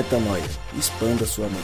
[0.00, 0.42] Metanoia.
[0.78, 1.60] Expanda sua mente.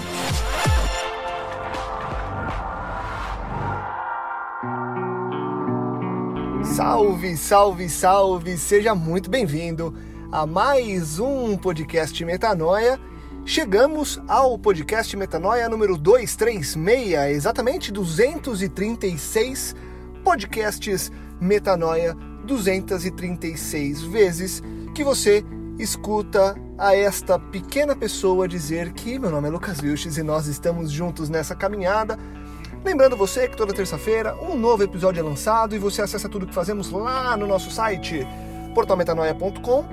[6.74, 8.58] Salve, salve, salve!
[8.58, 9.94] Seja muito bem-vindo
[10.30, 13.00] a mais um podcast Metanoia.
[13.46, 19.74] Chegamos ao podcast Metanoia número 236, exatamente 236
[20.22, 21.10] podcasts
[21.40, 22.14] Metanoia,
[22.44, 24.62] 236 vezes
[24.94, 25.42] que você
[25.78, 30.90] escuta a esta pequena pessoa dizer que meu nome é Lucas Vilches e nós estamos
[30.90, 32.18] juntos nessa caminhada.
[32.84, 36.54] Lembrando você que toda terça-feira um novo episódio é lançado e você acessa tudo que
[36.54, 38.26] fazemos lá no nosso site
[38.74, 39.84] portalmetanoia.com.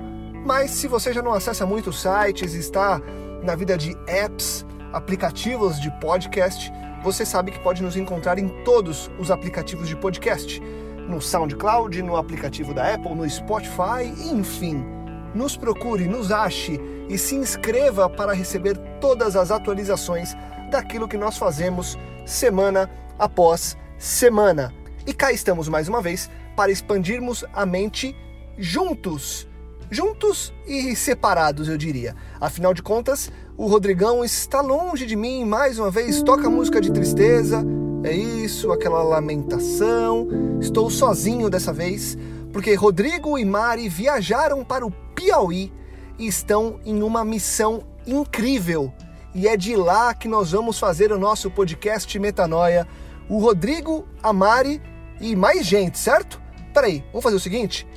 [0.44, 3.00] Mas se você já não acessa muitos sites, está
[3.42, 6.70] na vida de apps, aplicativos de podcast,
[7.02, 10.60] você sabe que pode nos encontrar em todos os aplicativos de podcast,
[11.08, 14.93] no SoundCloud, no aplicativo da Apple, no Spotify, enfim
[15.34, 20.34] nos procure, nos ache e se inscreva para receber todas as atualizações
[20.70, 24.72] daquilo que nós fazemos semana após semana.
[25.06, 28.16] E cá estamos mais uma vez para expandirmos a mente
[28.56, 29.48] juntos.
[29.90, 32.16] Juntos e separados, eu diria.
[32.40, 36.90] Afinal de contas, o Rodrigão está longe de mim, mais uma vez toca música de
[36.90, 37.64] tristeza.
[38.02, 40.28] É isso, aquela lamentação.
[40.60, 42.18] Estou sozinho dessa vez,
[42.54, 45.72] porque Rodrigo e Mari viajaram para o Piauí
[46.16, 48.94] e estão em uma missão incrível.
[49.34, 52.86] E é de lá que nós vamos fazer o nosso podcast Metanoia.
[53.28, 54.80] O Rodrigo, a Mari
[55.20, 56.40] e mais gente, certo?
[56.72, 57.88] Peraí, vamos fazer o seguinte?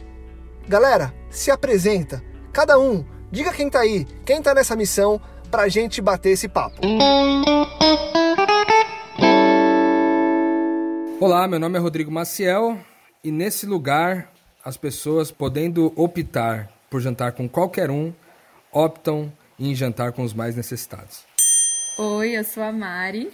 [0.67, 2.23] Galera, se apresenta.
[2.51, 6.81] Cada um, diga quem tá aí, quem tá nessa missão, pra gente bater esse papo.
[11.19, 12.79] Olá, meu nome é Rodrigo Maciel
[13.23, 14.31] e nesse lugar
[14.67, 18.11] as pessoas podendo optar por jantar com qualquer um,
[18.69, 21.23] optam em jantar com os mais necessitados.
[21.97, 23.31] Oi, eu sou a Mari.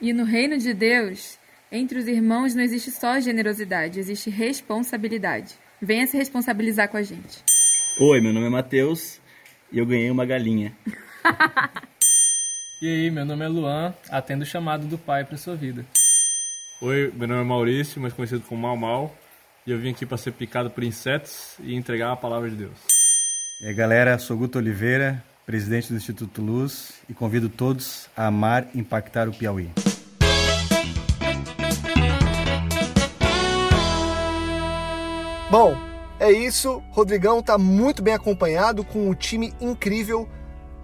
[0.00, 1.38] E no reino de Deus,
[1.70, 5.54] entre os irmãos não existe só generosidade, existe responsabilidade.
[5.80, 7.44] Venha se responsabilizar com a gente.
[8.00, 9.20] Oi, meu nome é Matheus
[9.70, 10.76] e eu ganhei uma galinha.
[12.82, 15.86] e aí, meu nome é Luan, atendo o chamado do Pai para sua vida.
[16.80, 19.16] Oi, meu nome é Maurício, mais conhecido como Mal Mal,
[19.66, 22.78] e eu vim aqui para ser picado por insetos e entregar a palavra de Deus.
[23.60, 28.68] E aí, galera, sou Guto Oliveira, presidente do Instituto Luz, e convido todos a amar
[28.74, 29.70] e impactar o Piauí.
[35.48, 35.76] Bom,
[36.18, 36.82] é isso.
[36.90, 40.28] Rodrigão está muito bem acompanhado com um time incrível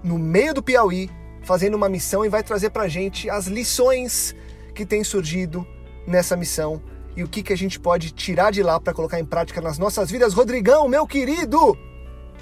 [0.05, 1.11] no meio do Piauí,
[1.43, 4.37] fazendo uma missão e vai trazer para gente as lições
[4.73, 5.67] que têm surgido
[6.07, 6.81] nessa missão
[7.19, 9.77] e o que, que a gente pode tirar de lá para colocar em prática nas
[9.77, 10.33] nossas vidas.
[10.33, 11.77] Rodrigão, meu querido,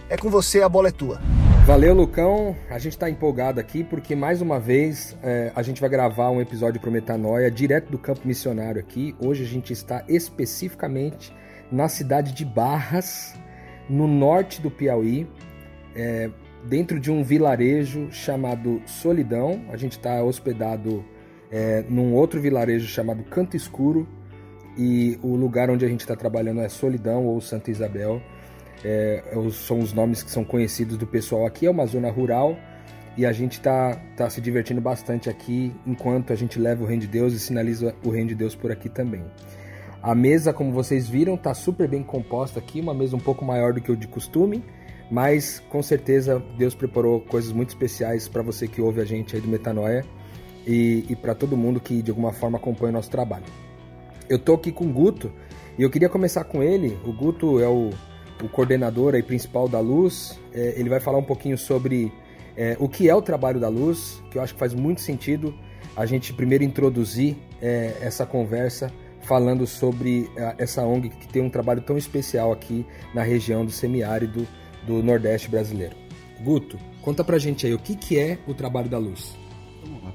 [0.06, 1.18] é com você, a bola é tua.
[1.64, 2.54] Valeu, Lucão.
[2.68, 6.42] A gente está empolgado aqui porque mais uma vez é, a gente vai gravar um
[6.42, 9.16] episódio para Metanoia direto do campo missionário aqui.
[9.18, 11.34] Hoje a gente está especificamente
[11.72, 13.34] na cidade de Barras,
[13.88, 15.26] no norte do Piauí,
[15.94, 16.28] é,
[16.64, 19.64] dentro de um vilarejo chamado Solidão.
[19.70, 21.02] A gente está hospedado
[21.50, 24.06] é, num outro vilarejo chamado Canto Escuro
[24.76, 28.20] e o lugar onde a gente está trabalhando é Solidão ou Santa Isabel.
[28.84, 31.66] É, é são os nomes que são conhecidos do pessoal aqui.
[31.66, 32.56] É uma zona rural
[33.16, 37.02] e a gente está tá se divertindo bastante aqui enquanto a gente leva o Reino
[37.02, 39.24] de Deus e sinaliza o Reino de Deus por aqui também.
[40.02, 43.72] A mesa, como vocês viram, está super bem composta aqui, uma mesa um pouco maior
[43.72, 44.62] do que o de costume,
[45.10, 49.40] mas com certeza Deus preparou coisas muito especiais para você que ouve a gente aí
[49.40, 50.04] do Metanoia
[50.66, 53.65] e, e para todo mundo que de alguma forma acompanha o nosso trabalho.
[54.28, 55.32] Eu tô aqui com o Guto
[55.78, 56.98] e eu queria começar com ele.
[57.04, 57.90] O Guto é o,
[58.42, 60.38] o coordenador e principal da Luz.
[60.52, 62.12] É, ele vai falar um pouquinho sobre
[62.56, 65.54] é, o que é o trabalho da Luz, que eu acho que faz muito sentido
[65.96, 68.92] a gente primeiro introduzir é, essa conversa
[69.22, 73.70] falando sobre é, essa ONG que tem um trabalho tão especial aqui na região do
[73.70, 74.46] semiárido
[74.86, 75.96] do Nordeste brasileiro.
[76.42, 79.36] Guto, conta pra gente aí o que, que é o trabalho da Luz.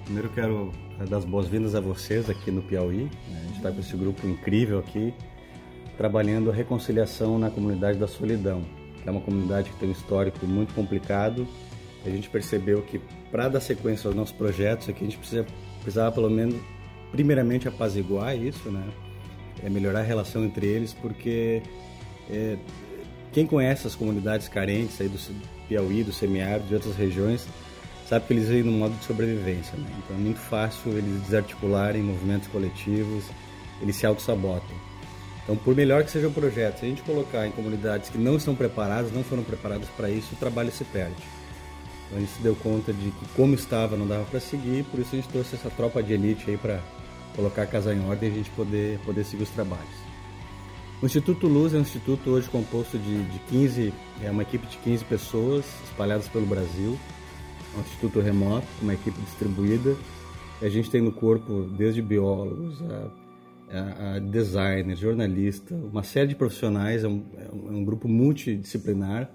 [0.04, 0.72] Primeiro quero
[1.06, 3.04] dar as boas-vindas a vocês aqui no Piauí.
[3.30, 3.40] Né?
[3.40, 5.14] A gente está com esse grupo incrível aqui,
[5.98, 8.64] trabalhando a reconciliação na comunidade da Solidão,
[9.02, 11.48] que é uma comunidade que tem um histórico muito complicado.
[12.06, 13.00] A gente percebeu que
[13.32, 15.46] para dar sequência aos nossos projetos aqui, a gente precisa,
[15.82, 16.56] precisava pelo menos,
[17.12, 18.84] primeiramente, apaziguar isso, né?
[19.64, 21.62] É melhorar a relação entre eles, porque
[22.30, 22.58] é,
[23.32, 25.18] quem conhece as comunidades carentes aí do
[25.68, 27.48] Piauí, do semiárido, de outras regiões,
[28.12, 29.78] sabe que eles vivem no modo de sobrevivência.
[29.78, 29.86] Né?
[30.00, 33.24] Então é muito fácil eles desarticularem movimentos coletivos,
[33.82, 34.76] eles se auto-sabotam.
[35.44, 38.36] Então, por melhor que seja o projeto, se a gente colocar em comunidades que não
[38.36, 41.16] estão preparadas, não foram preparadas para isso, o trabalho se perde.
[42.06, 45.00] Então a gente se deu conta de que como estava não dava para seguir, por
[45.00, 46.82] isso a gente trouxe essa tropa de elite aí para
[47.34, 50.02] colocar a casa em ordem e a gente poder, poder seguir os trabalhos.
[51.02, 54.78] O Instituto Luz é um instituto hoje composto de, de 15, é uma equipe de
[54.80, 57.00] 15 pessoas espalhadas pelo Brasil.
[57.74, 59.96] É um instituto remoto, uma equipe distribuída.
[60.62, 63.12] A gente tem no corpo desde biólogos a,
[63.72, 69.32] a, a designers, jornalistas, uma série de profissionais, é um, é um grupo multidisciplinar,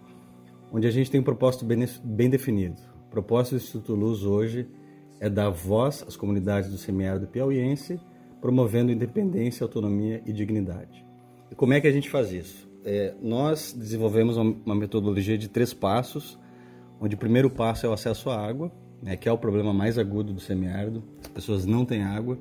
[0.70, 2.76] onde a gente tem um propósito bem, bem definido.
[3.06, 4.68] O propósito do Instituto Luz hoje
[5.20, 7.98] é dar voz às comunidades do semiárido piauiense,
[8.40, 11.04] promovendo independência, autonomia e dignidade.
[11.50, 12.68] E como é que a gente faz isso?
[12.84, 16.38] É, nós desenvolvemos uma, metodologia de três passos,
[17.00, 18.72] onde o primeiro passo é o acesso à água,
[19.02, 21.02] né, que é o problema mais agudo do semiárido.
[21.20, 22.38] As pessoas não têm água,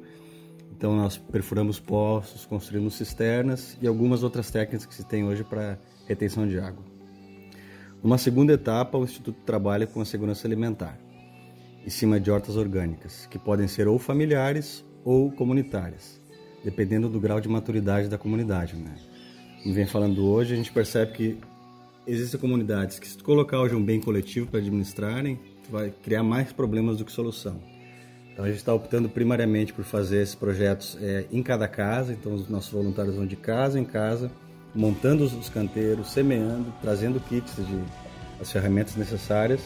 [0.71, 5.77] então nós perfuramos poços, construímos cisternas e algumas outras técnicas que se tem hoje para
[6.07, 6.83] retenção de água.
[8.03, 10.97] Numa segunda etapa, o Instituto trabalha com a segurança alimentar,
[11.85, 16.23] em cima de hortas orgânicas, que podem ser ou familiares ou comunitárias
[16.65, 18.95] dependendo do grau de maturidade da comunidade, né?
[19.61, 21.37] Como vem falando hoje, a gente percebe que
[22.07, 26.23] existem comunidades que se tu colocar hoje um bem coletivo para administrarem, tu vai criar
[26.23, 27.59] mais problemas do que solução.
[28.31, 32.33] Então a gente está optando primariamente por fazer esses projetos é, em cada casa, então
[32.33, 34.29] os nossos voluntários vão de casa em casa,
[34.73, 37.81] montando os canteiros, semeando, trazendo kits de
[38.39, 39.61] as ferramentas necessárias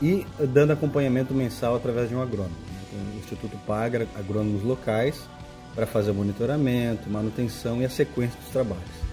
[0.00, 2.56] e dando acompanhamento mensal através de um agrônomo.
[2.88, 5.28] Então, o Instituto paga agrônomos locais
[5.74, 9.09] para fazer o monitoramento, manutenção e a sequência dos trabalhos.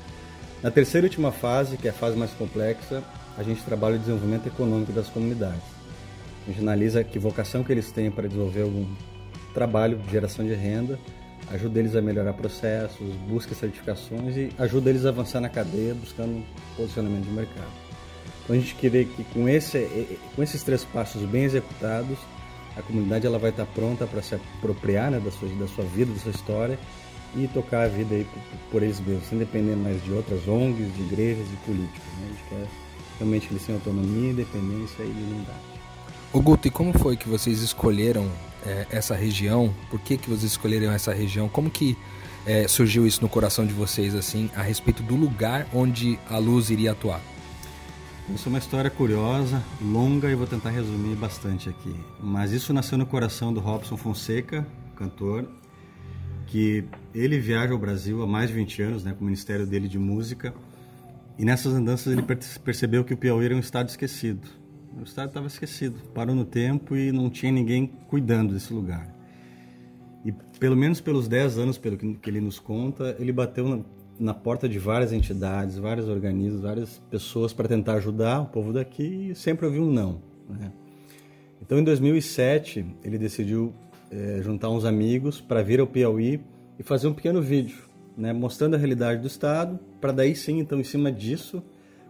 [0.63, 3.04] Na terceira e última fase, que é a fase mais complexa,
[3.38, 5.62] a gente trabalha o desenvolvimento econômico das comunidades.
[6.44, 8.88] A gente analisa que vocação que eles têm para desenvolver algum
[9.54, 10.98] trabalho de geração de renda,
[11.51, 16.44] ajuda eles a melhorar processos, busca certificações e ajuda eles a avançar na cadeia buscando
[16.75, 17.71] posicionamento de mercado.
[18.44, 22.18] Então a gente queria que com, esse, com esses três passos bem executados,
[22.75, 26.12] a comunidade ela vai estar pronta para se apropriar né, da, sua, da sua vida,
[26.13, 26.80] da sua história
[27.35, 28.41] e tocar a vida aí por,
[28.71, 32.03] por eles mesmos, sem depender mais de outras ONGs, de igrejas e políticos.
[32.19, 32.25] Né?
[32.25, 32.88] A gente quer
[33.18, 35.59] realmente eles tenham autonomia, independência e liberdade.
[36.33, 38.29] O Guto, e como foi que vocês escolheram
[38.65, 39.74] é, essa região?
[39.89, 41.47] Por que, que vocês escolheram essa região?
[41.50, 41.97] Como que
[42.45, 46.69] é, surgiu isso no coração de vocês, assim, a respeito do lugar onde a luz
[46.69, 47.21] iria atuar?
[48.33, 51.95] Isso é uma história curiosa, longa e vou tentar resumir bastante aqui.
[52.21, 55.45] Mas isso nasceu no coração do Robson Fonseca, cantor,
[56.47, 59.88] que ele viaja ao Brasil há mais de 20 anos, né, com o ministério dele
[59.88, 60.53] de música.
[61.38, 62.23] E nessas andanças ele
[62.63, 64.47] percebeu que o Piauí era um estado esquecido.
[64.99, 69.13] O estado estava esquecido, parou no tempo e não tinha ninguém cuidando desse lugar.
[70.25, 73.85] E pelo menos pelos 10 anos, pelo que ele nos conta, ele bateu
[74.19, 79.29] na porta de várias entidades, vários organismos, várias pessoas para tentar ajudar o povo daqui
[79.29, 80.21] e sempre ouviu um não.
[80.49, 80.71] Né?
[81.61, 83.73] Então, em 2007, ele decidiu
[84.12, 86.42] é, juntar uns amigos para vir ao Piauí
[86.80, 87.77] e fazer um pequeno vídeo,
[88.18, 91.63] né, mostrando a realidade do Estado, para daí sim, então, em cima disso,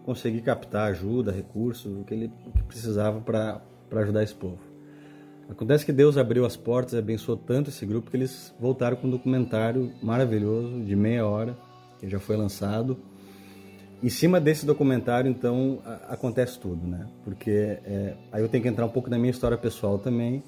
[0.06, 2.32] conseguir captar ajuda, recursos, o que ele
[2.68, 3.62] precisava para
[3.92, 4.60] ajudar esse povo.
[5.50, 9.10] Acontece que Deus abriu as portas abençoou tanto esse grupo que eles voltaram com um
[9.10, 11.58] documentário maravilhoso, de meia hora,
[12.00, 12.98] que já foi lançado.
[14.04, 17.08] Em cima desse documentário, então, a, acontece tudo, né?
[17.24, 20.44] Porque é, aí eu tenho que entrar um pouco na minha história pessoal também,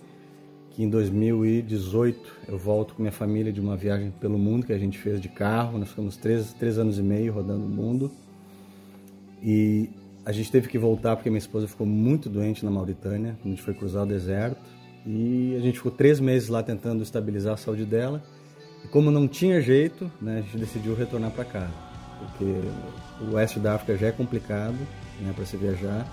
[0.80, 4.78] que em 2018 eu volto com minha família de uma viagem pelo mundo que a
[4.78, 8.10] gente fez de carro, nós ficamos três, três anos e meio rodando o mundo,
[9.44, 9.90] e
[10.26, 13.62] a gente teve que voltar porque minha esposa ficou muito doente na Mauritânia, a gente
[13.62, 14.62] foi cruzar o deserto,
[15.06, 18.24] e a gente ficou três meses lá tentando estabilizar a saúde dela,
[18.86, 21.74] e como não tinha jeito, né, a gente decidiu retornar para casa,
[22.20, 22.54] porque
[23.26, 24.78] o oeste da África já é complicado
[25.20, 26.08] né, para se viajar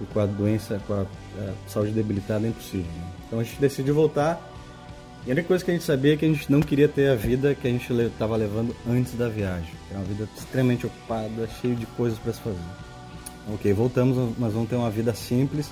[0.00, 2.90] e com a doença, com a, a saúde debilitada é impossível.
[2.90, 3.12] Né?
[3.26, 4.40] Então a gente decidiu voltar
[5.26, 7.08] e a única coisa que a gente sabia é que a gente não queria ter
[7.08, 11.48] a vida que a gente estava levando antes da viagem, era uma vida extremamente ocupada,
[11.62, 12.58] cheia de coisas para se fazer.
[13.54, 15.70] Ok, voltamos, mas vamos ter uma vida simples,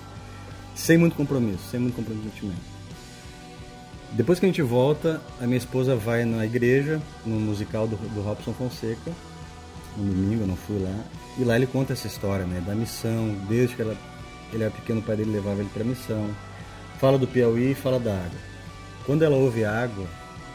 [0.74, 2.72] sem muito compromisso, sem muito comprometimento.
[4.12, 8.22] Depois que a gente volta, a minha esposa vai na igreja, no musical do, do
[8.22, 9.12] Robson Fonseca,
[9.98, 10.98] no domingo, eu não fui lá,
[11.38, 13.96] e lá ele conta essa história, né, da missão, desde que ela,
[14.52, 16.30] ele era pequeno, o pai dele levava ele para missão,
[16.98, 18.40] fala do Piauí e fala da água.
[19.04, 20.06] Quando ela ouve água,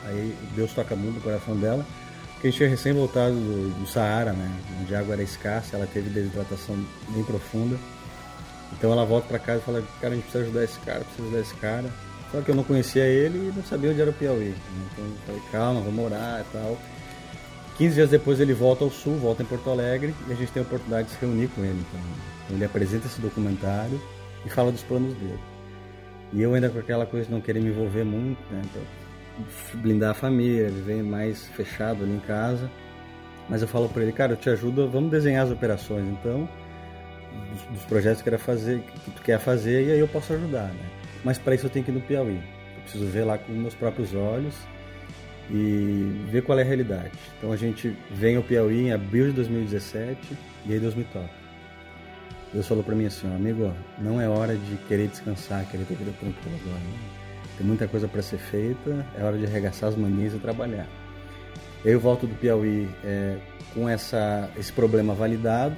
[0.06, 1.86] aí Deus toca muito no coração dela,
[2.34, 4.52] porque a gente tinha recém voltado do, do Saara, né,
[4.82, 6.76] onde a água era escassa, ela teve desidratação
[7.10, 7.78] bem profunda,
[8.74, 11.24] então ela volta para casa e fala, cara, a gente precisa ajudar esse cara, precisa
[11.24, 11.90] ajudar esse cara,
[12.32, 14.54] só que eu não conhecia ele e não sabia onde era o Piauí.
[14.92, 16.78] Então eu falei, calma, vamos orar e tal.
[17.78, 20.62] 15 dias depois ele volta ao sul, volta em Porto Alegre e a gente tem
[20.62, 21.80] a oportunidade de se reunir com ele.
[21.80, 22.02] Então,
[22.50, 24.00] ele apresenta esse documentário
[24.46, 25.40] e fala dos planos dele.
[26.34, 28.62] E eu ainda com aquela coisa de não querer me envolver muito, né?
[28.74, 28.82] Pra
[29.82, 32.70] blindar a família, viver mais fechado ali em casa.
[33.50, 36.50] Mas eu falo para ele, cara, eu te ajudo, vamos desenhar as operações, então,
[37.52, 40.68] dos, dos projetos que, quer fazer, que tu quer fazer, e aí eu posso ajudar,
[40.68, 40.86] né?
[41.24, 42.36] Mas para isso eu tenho que ir no Piauí.
[42.76, 44.56] Eu preciso ver lá com meus próprios olhos
[45.50, 47.12] e ver qual é a realidade.
[47.38, 50.20] Então a gente vem ao Piauí em abril de 2017
[50.66, 51.47] e aí Deus me toca.
[52.58, 56.12] Deus falou para mim assim, amigo, não é hora de querer descansar, querer ter vida
[56.20, 56.80] tranquila agora.
[56.80, 56.98] Né?
[57.56, 60.88] Tem muita coisa para ser feita, é hora de arregaçar as manias e trabalhar.
[61.86, 63.38] Eu volto do Piauí é,
[63.76, 65.76] com essa, esse problema validado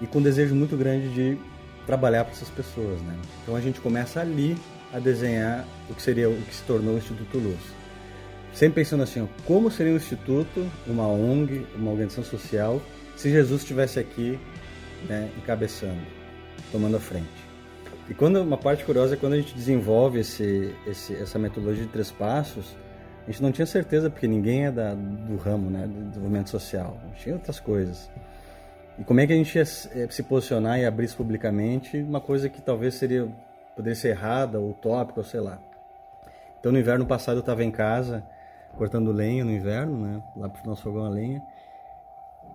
[0.00, 1.36] e com um desejo muito grande de
[1.84, 3.14] trabalhar para essas pessoas, né?
[3.42, 4.56] Então a gente começa ali
[4.94, 7.60] a desenhar o que seria o que se tornou o Instituto Luz.
[8.54, 12.80] Sempre pensando assim, como seria um instituto, uma ONG, uma organização social,
[13.16, 14.38] se Jesus estivesse aqui,
[15.08, 16.00] né, encabeçando,
[16.70, 17.50] tomando a frente.
[18.08, 21.90] E quando uma parte curiosa é quando a gente desenvolve esse, esse, essa metodologia de
[21.90, 22.76] três passos,
[23.26, 26.96] a gente não tinha certeza porque ninguém é da, do ramo, né, do desenvolvimento social.
[27.16, 28.10] Tinha outras coisas.
[28.98, 32.48] E como é que a gente ia se posicionar e abrir isso publicamente, uma coisa
[32.48, 33.28] que talvez seria
[33.76, 35.58] poderia ser errada ou utópica, ou sei lá.
[36.58, 38.22] Então no inverno passado eu estava em casa
[38.76, 41.42] cortando lenha no inverno, né, lá o nosso fogão a lenha.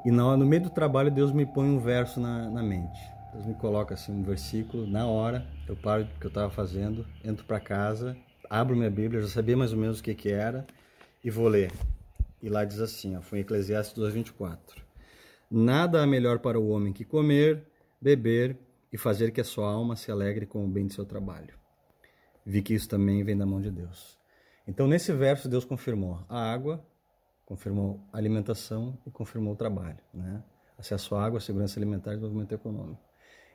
[0.06, 3.00] E no, no meio do trabalho Deus me põe um verso na, na mente.
[3.34, 7.06] Deus me coloca assim um versículo, na hora, eu paro do que eu estava fazendo,
[7.24, 8.16] entro para casa,
[8.48, 10.66] abro minha Bíblia, já sabia mais ou menos o que que era,
[11.24, 11.72] e vou ler.
[12.40, 14.58] E lá diz assim, ó, foi em Eclesiastes 2:24.
[15.50, 17.64] Nada há melhor para o homem que comer,
[18.00, 18.60] beber
[18.94, 21.56] e fazer que a sua alma se alegre com o bem de seu trabalho.
[22.46, 24.20] Vi que isso também vem da mão de Deus.
[24.68, 26.86] Então, nesse verso, Deus confirmou a água,
[27.46, 30.44] confirmou alimentação e confirmou o trabalho, né?
[30.78, 33.02] Acesso à água, segurança alimentar e desenvolvimento econômico.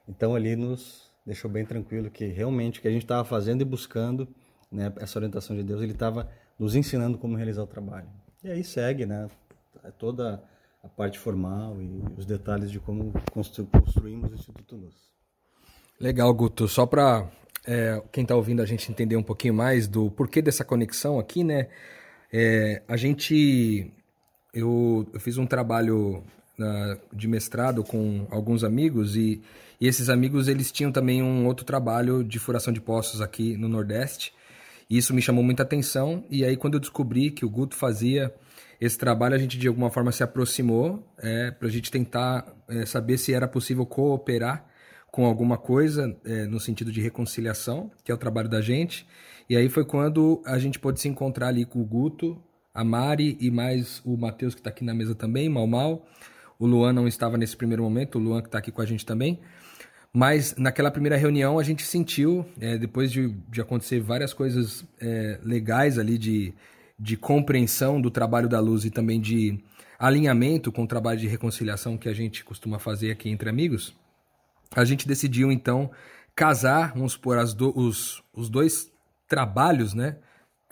[0.08, 3.64] Então ali nos deixou bem tranquilo que realmente o que a gente estava fazendo e
[3.64, 4.26] buscando,
[4.72, 8.08] né, essa orientação de Deus, ele estava nos ensinando como realizar o trabalho.
[8.42, 9.28] E aí segue, né,
[9.98, 10.42] toda
[10.82, 15.10] a parte formal e os detalhes de como constru construímos o Instituto Luz.
[16.00, 16.66] Legal, Guto.
[16.66, 17.30] Só para
[17.66, 21.44] é, quem está ouvindo a gente entender um pouquinho mais do porquê dessa conexão aqui,
[21.44, 21.68] né?
[22.32, 23.90] É, a gente,
[24.54, 26.22] eu, eu, fiz um trabalho
[26.56, 29.42] na, de mestrado com alguns amigos e
[29.80, 33.66] e esses amigos, eles tinham também um outro trabalho de furação de poços aqui no
[33.66, 34.30] Nordeste.
[34.90, 36.22] E isso me chamou muita atenção.
[36.28, 38.34] E aí, quando eu descobri que o Guto fazia
[38.78, 42.84] esse trabalho, a gente de alguma forma se aproximou é, para a gente tentar é,
[42.84, 44.66] saber se era possível cooperar
[45.10, 49.06] com alguma coisa é, no sentido de reconciliação, que é o trabalho da gente.
[49.50, 52.40] E aí foi quando a gente pôde se encontrar ali com o Guto,
[52.72, 56.06] a Mari e mais o Matheus, que está aqui na mesa também, Mal Mal.
[56.56, 59.04] O Luan não estava nesse primeiro momento, o Luan que está aqui com a gente
[59.04, 59.40] também.
[60.12, 65.40] Mas naquela primeira reunião a gente sentiu, é, depois de, de acontecer várias coisas é,
[65.42, 66.54] legais ali de,
[66.96, 69.58] de compreensão do trabalho da luz e também de
[69.98, 73.96] alinhamento com o trabalho de reconciliação que a gente costuma fazer aqui entre amigos,
[74.76, 75.90] a gente decidiu então
[76.36, 78.89] casar, vamos supor, do, os, os dois
[79.30, 80.16] trabalhos, né?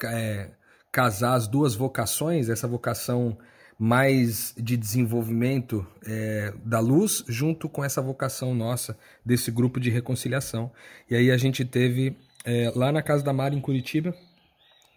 [0.03, 0.51] É,
[0.93, 3.39] casar as duas vocações, essa vocação
[3.79, 10.73] mais de desenvolvimento é, da luz, junto com essa vocação nossa desse grupo de reconciliação.
[11.09, 14.13] E aí a gente teve é, lá na casa da Mari em Curitiba,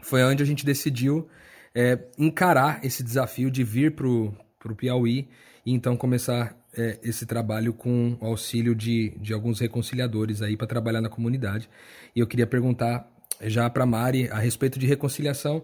[0.01, 1.29] foi onde a gente decidiu
[1.75, 5.29] é, encarar esse desafio de vir para o Piauí
[5.63, 10.65] e então começar é, esse trabalho com o auxílio de, de alguns reconciliadores aí para
[10.65, 11.69] trabalhar na comunidade.
[12.15, 13.07] E eu queria perguntar
[13.49, 15.63] já para Mari a respeito de reconciliação,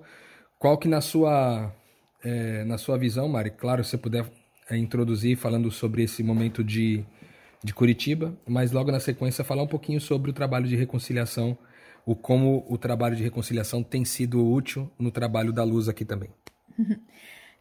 [0.59, 1.73] qual que na sua
[2.23, 4.25] é, na sua visão, Mari, claro, se você puder
[4.69, 7.05] é, introduzir falando sobre esse momento de,
[7.63, 11.57] de Curitiba, mas logo na sequência falar um pouquinho sobre o trabalho de reconciliação,
[12.05, 16.29] o como o trabalho de reconciliação tem sido útil no trabalho da luz aqui também.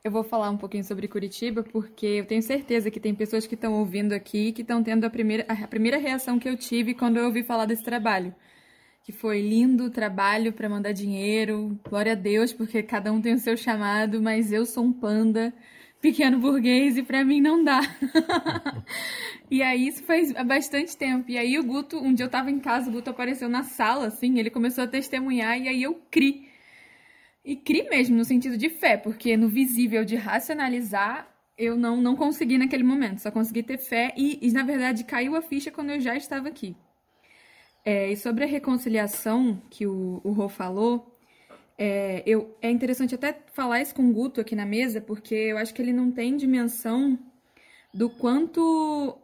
[0.04, 3.56] Eu vou falar um pouquinho sobre Curitiba, porque eu tenho certeza que tem pessoas que
[3.56, 7.16] estão ouvindo aqui que estão tendo a primeira, a primeira reação que eu tive quando
[7.16, 8.32] eu ouvi falar desse trabalho
[9.06, 11.78] que foi lindo trabalho para mandar dinheiro.
[11.88, 15.54] Glória a Deus, porque cada um tem o seu chamado, mas eu sou um panda
[16.00, 17.80] pequeno burguês e para mim não dá.
[19.48, 21.30] e aí isso faz bastante tempo.
[21.30, 24.08] E aí o Guto, um dia eu tava em casa, o Guto apareceu na sala,
[24.08, 26.48] assim, ele começou a testemunhar e aí eu cri.
[27.44, 32.16] E cri mesmo no sentido de fé, porque no visível de racionalizar eu não não
[32.16, 35.90] consegui naquele momento, só consegui ter fé e, e na verdade caiu a ficha quando
[35.90, 36.74] eu já estava aqui.
[37.86, 41.16] É, e sobre a reconciliação que o, o Rô falou,
[41.78, 45.56] é, eu, é interessante até falar isso com o Guto aqui na mesa, porque eu
[45.56, 47.16] acho que ele não tem dimensão
[47.94, 49.16] do quanto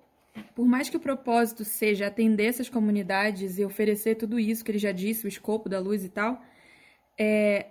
[0.54, 4.78] por mais que o propósito seja atender essas comunidades e oferecer tudo isso que ele
[4.78, 6.42] já disse, o escopo da luz e tal,
[7.18, 7.66] é,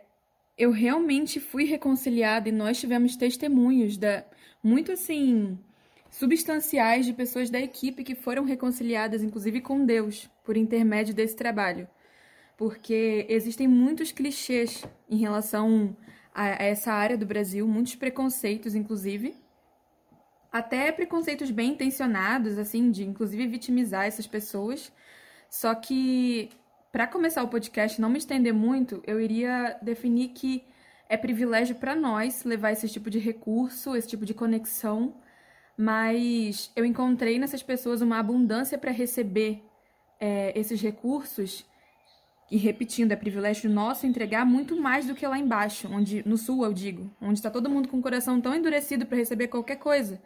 [0.57, 4.25] eu realmente fui reconciliada e nós tivemos testemunhos da
[4.63, 5.57] muito assim
[6.11, 11.87] substanciais de pessoas da equipe que foram reconciliadas, inclusive com Deus, por intermédio desse trabalho.
[12.57, 15.95] Porque existem muitos clichês em relação
[16.33, 19.35] a essa área do Brasil, muitos preconceitos, inclusive.
[20.51, 24.91] Até preconceitos bem intencionados, assim, de inclusive vitimizar essas pessoas.
[25.49, 26.49] Só que,
[26.91, 30.63] para começar o podcast, não me estender muito, eu iria definir que
[31.09, 35.15] é privilégio para nós levar esse tipo de recurso, esse tipo de conexão
[35.81, 39.63] mas eu encontrei nessas pessoas uma abundância para receber
[40.21, 41.65] é, esses recursos.
[42.51, 46.63] E repetindo, é privilégio nosso entregar muito mais do que lá embaixo, onde no sul
[46.65, 50.21] eu digo, onde está todo mundo com o coração tão endurecido para receber qualquer coisa.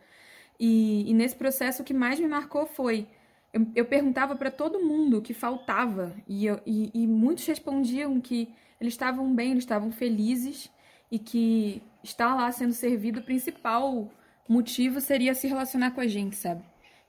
[0.60, 3.08] E, e, nesse processo o que mais me marcou foi
[3.54, 8.20] eu, eu perguntava para todo mundo o que faltava e, eu, e, e muitos respondiam
[8.20, 8.50] que
[8.82, 10.70] eles estavam bem, eles estavam felizes
[11.12, 14.10] e que estar lá sendo servido o principal
[14.48, 16.64] motivo seria se relacionar com a gente, sabe?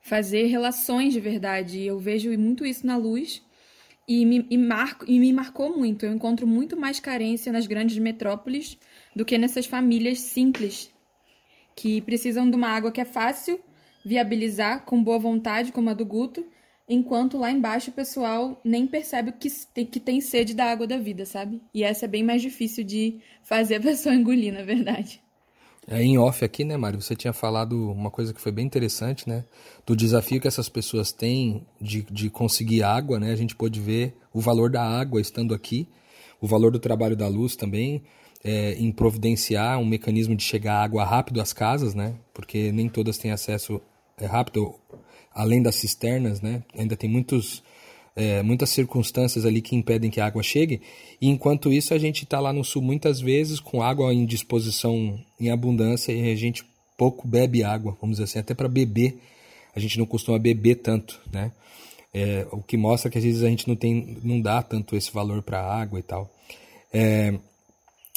[0.06, 1.82] Fazer relações de verdade.
[1.82, 3.42] Eu vejo muito isso na luz
[4.06, 6.06] e me, e, marco, e me marcou muito.
[6.06, 8.78] Eu encontro muito mais carência nas grandes metrópoles
[9.16, 10.94] do que nessas famílias simples
[11.74, 13.58] que precisam de uma água que é fácil
[14.04, 16.46] viabilizar com boa vontade, como a do Guto,
[16.88, 20.98] enquanto lá embaixo o pessoal nem percebe que tem, que tem sede da água da
[20.98, 21.60] vida, sabe?
[21.74, 25.20] E essa é bem mais difícil de fazer a pessoa engolir, na verdade.
[25.88, 27.00] É, em off aqui, né, Mário?
[27.00, 29.44] Você tinha falado uma coisa que foi bem interessante, né?
[29.86, 33.30] Do desafio que essas pessoas têm de, de conseguir água, né?
[33.30, 35.88] A gente pôde ver o valor da água estando aqui,
[36.40, 38.02] o valor do trabalho da luz também,
[38.42, 42.16] é, em providenciar um mecanismo de chegar água rápido às casas, né?
[42.34, 43.80] Porque nem todas têm acesso
[44.18, 44.74] é, rápido,
[45.32, 46.64] além das cisternas, né?
[46.76, 47.62] Ainda tem muitos
[48.16, 50.80] é, muitas circunstâncias ali que impedem que a água chegue.
[51.20, 55.20] E enquanto isso, a gente está lá no sul muitas vezes com água em disposição
[55.38, 56.64] em abundância e a gente
[56.96, 59.20] pouco bebe água, vamos dizer assim, até para beber.
[59.74, 61.52] A gente não costuma beber tanto, né?
[62.14, 65.12] É, o que mostra que às vezes a gente não tem, não dá tanto esse
[65.12, 66.32] valor para a água e tal.
[66.90, 67.34] É,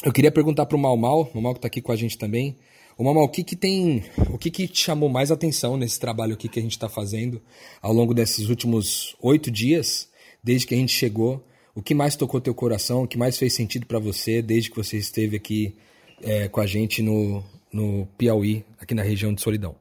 [0.02, 2.56] eu queria perguntar para o Mal Mal, Mal que está aqui com a gente também,
[3.00, 6.34] Ô, Mamal, o que que tem, o que que te chamou mais atenção nesse trabalho
[6.34, 7.42] aqui que a gente está fazendo
[7.82, 10.12] ao longo desses últimos oito dias,
[10.44, 11.42] desde que a gente chegou?
[11.74, 13.04] O que mais tocou teu coração?
[13.04, 15.78] O que mais fez sentido para você desde que você esteve aqui
[16.22, 19.78] é, com a gente no, no Piauí, aqui na região de Solidão?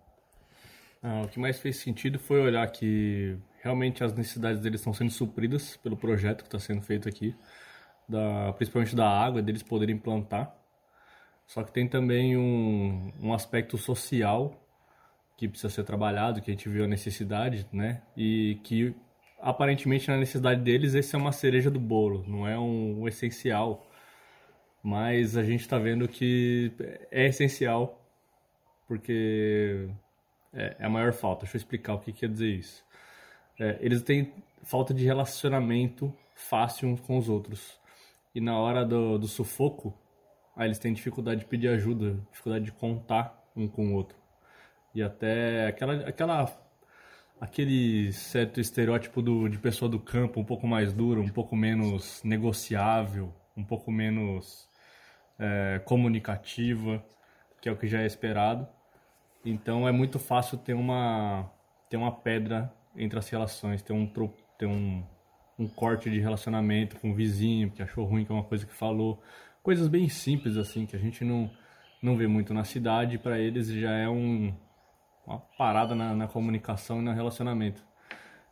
[1.03, 5.11] Ah, o que mais fez sentido foi olhar que realmente as necessidades deles estão sendo
[5.11, 7.35] supridas pelo projeto que está sendo feito aqui,
[8.09, 10.57] da, principalmente da água, deles poderem plantar
[11.49, 14.53] só que tem também um, um aspecto social
[15.35, 18.03] que precisa ser trabalhado, que a gente viu a necessidade, né?
[18.15, 18.95] E que
[19.41, 23.87] aparentemente na necessidade deles esse é uma cereja do bolo, não é um, um essencial.
[24.83, 26.71] Mas a gente está vendo que
[27.11, 27.99] é essencial
[28.87, 29.89] porque
[30.53, 31.45] é, é, a maior falta.
[31.45, 32.85] Deixa eu explicar o que quer dizer isso.
[33.59, 37.81] É, eles têm falta de relacionamento fácil uns com os outros.
[38.35, 39.95] E na hora do, do sufoco,
[40.59, 44.19] Aí eles têm dificuldade de pedir ajuda, dificuldade de contar um com o outro.
[44.93, 46.53] E até aquela, aquela
[47.41, 52.21] aquele certo estereótipo do, de pessoa do campo um pouco mais duro, um pouco menos
[52.25, 54.69] negociável, um pouco menos
[55.39, 57.05] é, comunicativa,
[57.61, 58.67] que é o que já é esperado.
[59.45, 61.49] Então é muito fácil ter uma
[61.89, 64.11] ter uma pedra entre as relações, ter um
[64.59, 65.05] ter um,
[65.57, 68.75] um corte de relacionamento com o vizinho que achou ruim que é uma coisa que
[68.75, 69.23] falou,
[69.63, 71.51] coisas bem simples assim que a gente não
[72.01, 74.55] não vê muito na cidade para eles já é um,
[75.27, 77.83] uma parada na, na comunicação e no relacionamento.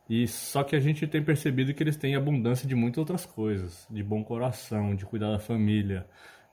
[0.09, 3.87] E só que a gente tem percebido que eles têm abundância de muitas outras coisas
[3.89, 6.05] de bom coração de cuidar da família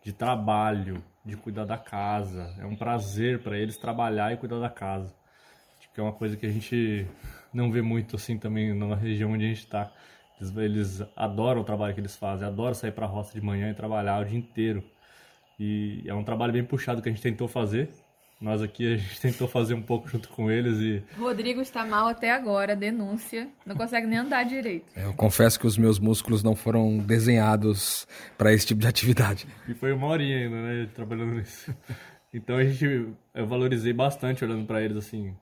[0.04, 2.54] de trabalho de cuidar da casa.
[2.58, 5.14] É um prazer para eles trabalhar e cuidar da casa.
[5.92, 7.06] Que é uma coisa que a gente
[7.52, 9.92] não vê muito assim também na região onde a gente está
[10.40, 13.70] eles, eles adoram o trabalho que eles fazem, adoram sair para a roça de manhã
[13.70, 14.82] e trabalhar o dia inteiro.
[15.58, 17.90] E é um trabalho bem puxado que a gente tentou fazer.
[18.40, 21.02] Nós aqui a gente tentou fazer um pouco junto com eles e.
[21.16, 23.48] Rodrigo está mal até agora, denúncia.
[23.64, 24.92] Não consegue nem andar direito.
[24.96, 29.46] É, eu confesso que os meus músculos não foram desenhados para esse tipo de atividade.
[29.68, 30.88] E foi uma horinha ainda, né?
[30.94, 31.74] Trabalhando nisso.
[32.36, 33.14] Então a gente.
[33.32, 35.36] Eu valorizei bastante olhando para eles assim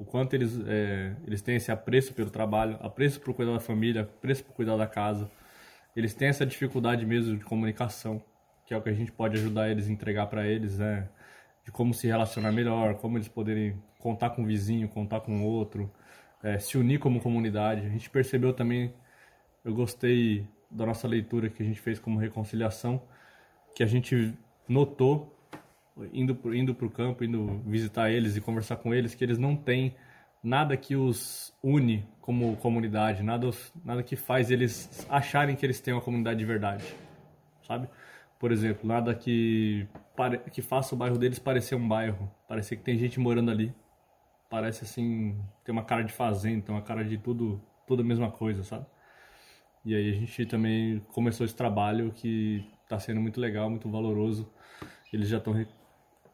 [0.00, 4.02] o quanto eles, é, eles têm esse apreço pelo trabalho, apreço por cuidar da família,
[4.02, 5.30] apreço por cuidar da casa.
[5.94, 8.22] Eles têm essa dificuldade mesmo de comunicação,
[8.64, 11.06] que é o que a gente pode ajudar eles a entregar para eles, né?
[11.66, 15.44] De como se relacionar melhor, como eles poderem contar com o vizinho, contar com o
[15.44, 15.92] outro,
[16.42, 17.86] é, se unir como comunidade.
[17.86, 18.94] A gente percebeu também,
[19.62, 23.02] eu gostei da nossa leitura que a gente fez como reconciliação,
[23.74, 24.32] que a gente
[24.66, 25.36] notou
[26.12, 29.56] indo indo para o campo, indo visitar eles e conversar com eles, que eles não
[29.56, 29.94] têm
[30.42, 33.50] nada que os une como comunidade, nada,
[33.84, 36.84] nada que faz eles acharem que eles têm uma comunidade de verdade,
[37.66, 37.88] sabe?
[38.38, 39.86] Por exemplo, nada que,
[40.50, 43.74] que faça o bairro deles parecer um bairro, parecer que tem gente morando ali.
[44.48, 48.30] Parece assim, tem uma cara de fazenda, tem uma cara de tudo, tudo a mesma
[48.30, 48.86] coisa, sabe?
[49.84, 54.50] E aí a gente também começou esse trabalho que está sendo muito legal, muito valoroso.
[55.12, 55.52] Eles já estão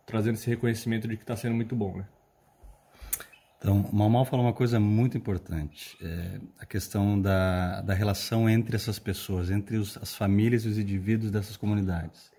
[0.07, 2.07] trazendo esse reconhecimento de que está sendo muito bom, né?
[3.59, 8.49] Então, o Mal Mal falou uma coisa muito importante, é a questão da, da relação
[8.49, 12.31] entre essas pessoas, entre os, as famílias e os indivíduos dessas comunidades.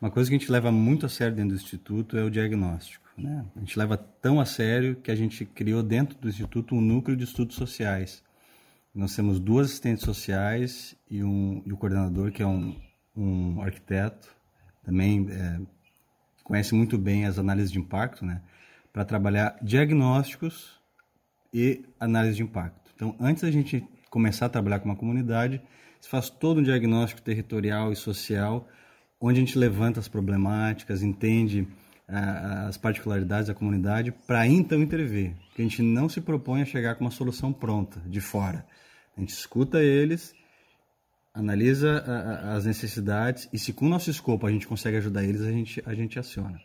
[0.00, 3.08] Uma coisa que a gente leva muito a sério dentro do Instituto é o diagnóstico.
[3.16, 3.46] Né?
[3.56, 7.16] A gente leva tão a sério que a gente criou dentro do Instituto um núcleo
[7.16, 8.22] de estudos sociais.
[8.94, 12.76] Nós temos duas assistentes sociais e, um, e o coordenador, que é um,
[13.16, 14.28] um arquiteto,
[14.84, 15.60] também é,
[16.44, 18.42] conhece muito bem as análises de impacto, né?
[18.92, 20.78] para trabalhar diagnósticos
[21.52, 22.92] e análise de impacto.
[22.94, 25.60] Então, antes da gente começar a trabalhar com uma comunidade,
[26.00, 28.68] se faz todo um diagnóstico territorial e social,
[29.20, 31.66] onde a gente levanta as problemáticas, entende
[32.06, 35.34] as particularidades da comunidade, para então intervir.
[35.48, 38.64] Porque a gente não se propõe a chegar com uma solução pronta, de fora.
[39.16, 40.34] A gente escuta eles,
[41.34, 41.98] analisa
[42.54, 45.82] as necessidades e se com o nosso escopo a gente consegue ajudar eles, a gente,
[45.84, 46.60] a gente aciona.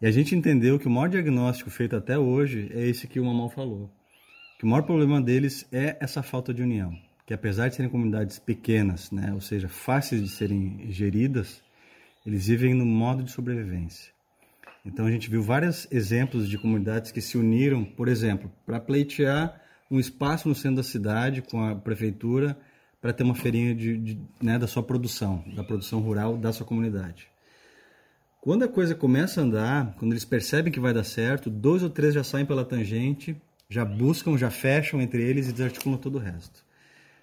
[0.00, 3.24] E a gente entendeu que o maior diagnóstico feito até hoje é esse que o
[3.24, 3.90] Mamal falou.
[4.58, 6.96] Que o maior problema deles é essa falta de união.
[7.26, 11.62] Que apesar de serem comunidades pequenas, né, ou seja, fáceis de serem geridas,
[12.24, 14.12] eles vivem no modo de sobrevivência.
[14.84, 19.60] Então a gente viu vários exemplos de comunidades que se uniram, por exemplo, para pleitear
[19.90, 22.56] um espaço no centro da cidade com a prefeitura
[23.00, 26.66] para ter uma feirinha de, de, né, da sua produção, da produção rural da sua
[26.66, 27.28] comunidade.
[28.40, 31.90] Quando a coisa começa a andar, quando eles percebem que vai dar certo, dois ou
[31.90, 33.36] três já saem pela tangente,
[33.68, 36.64] já buscam, já fecham entre eles e desarticulam todo o resto.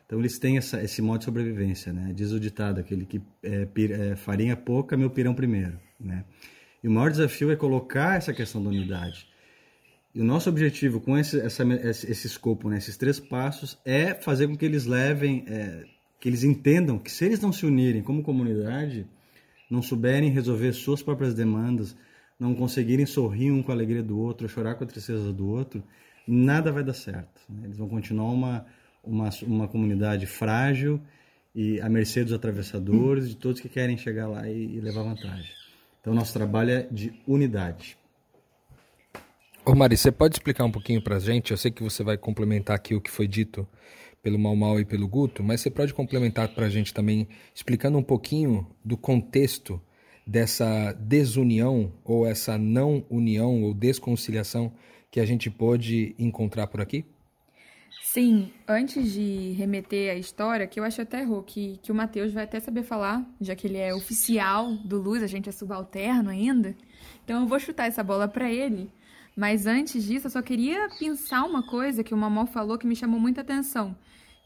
[0.06, 2.12] Então eles têm essa, esse modo de sobrevivência, né?
[2.14, 6.24] Diz o ditado, aquele que é, é, farinha pouca, meu pirão primeiro, né?
[6.84, 9.28] E o maior desafio é colocar essa questão da unidade.
[10.16, 14.48] E o nosso objetivo com esse, essa, esse escopo, né, esses três passos, é fazer
[14.48, 15.84] com que eles levem, é,
[16.22, 19.06] que eles entendam que se eles não se unirem como comunidade,
[19.70, 21.98] não souberem resolver suas próprias demandas,
[22.40, 25.84] não conseguirem sorrir um com a alegria do outro, chorar com a tristeza do outro,
[26.26, 27.42] nada vai dar certo.
[27.50, 27.66] Né?
[27.66, 28.66] Eles vão continuar uma,
[29.04, 31.02] uma, uma comunidade frágil
[31.54, 35.52] e à mercê dos atravessadores, de todos que querem chegar lá e, e levar vantagem.
[36.00, 37.98] Então, nosso trabalho é de unidade.
[39.68, 41.50] Ô Mari, você pode explicar um pouquinho para a gente?
[41.50, 43.68] Eu sei que você vai complementar aqui o que foi dito
[44.22, 47.98] pelo Mal Mal e pelo Guto, mas você pode complementar para a gente também, explicando
[47.98, 49.82] um pouquinho do contexto
[50.26, 54.72] dessa desunião ou essa não união ou desconciliação
[55.10, 57.04] que a gente pôde encontrar por aqui?
[58.04, 62.32] Sim, antes de remeter à história, que eu acho até, Rô, que, que o Matheus
[62.32, 66.30] vai até saber falar, já que ele é oficial do Luz, a gente é subalterno
[66.30, 66.76] ainda.
[67.24, 68.92] Então eu vou chutar essa bola para ele.
[69.36, 72.96] Mas antes disso, eu só queria pensar uma coisa que o Mamão falou que me
[72.96, 73.96] chamou muita atenção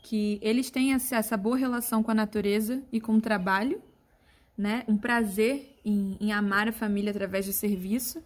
[0.01, 3.81] que eles têm essa boa relação com a natureza e com o trabalho,
[4.57, 4.83] né?
[4.87, 8.23] Um prazer em, em amar a família através do serviço.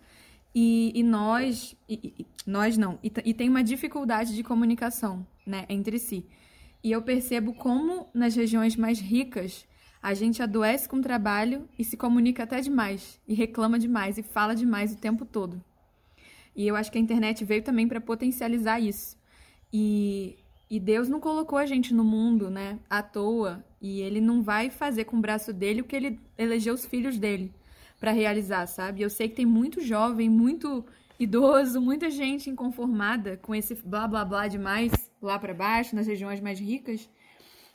[0.56, 5.66] E, e nós, e, e, nós não, e, e tem uma dificuldade de comunicação, né,
[5.68, 6.28] entre si.
[6.84, 9.66] E eu percebo como nas regiões mais ricas
[10.00, 14.22] a gente adoece com o trabalho e se comunica até demais, e reclama demais, e
[14.22, 15.64] fala demais o tempo todo.
[16.56, 19.18] E eu acho que a internet veio também para potencializar isso.
[19.72, 20.38] E
[20.74, 23.64] e Deus não colocou a gente no mundo, né, à toa.
[23.80, 27.20] E ele não vai fazer com o braço dele o que ele elegeu os filhos
[27.20, 27.54] dele
[28.00, 29.04] para realizar, sabe?
[29.04, 30.84] Eu sei que tem muito jovem, muito
[31.20, 36.42] idoso, muita gente inconformada com esse blá blá blá demais lá para baixo, nas regiões
[36.42, 37.08] mais ricas.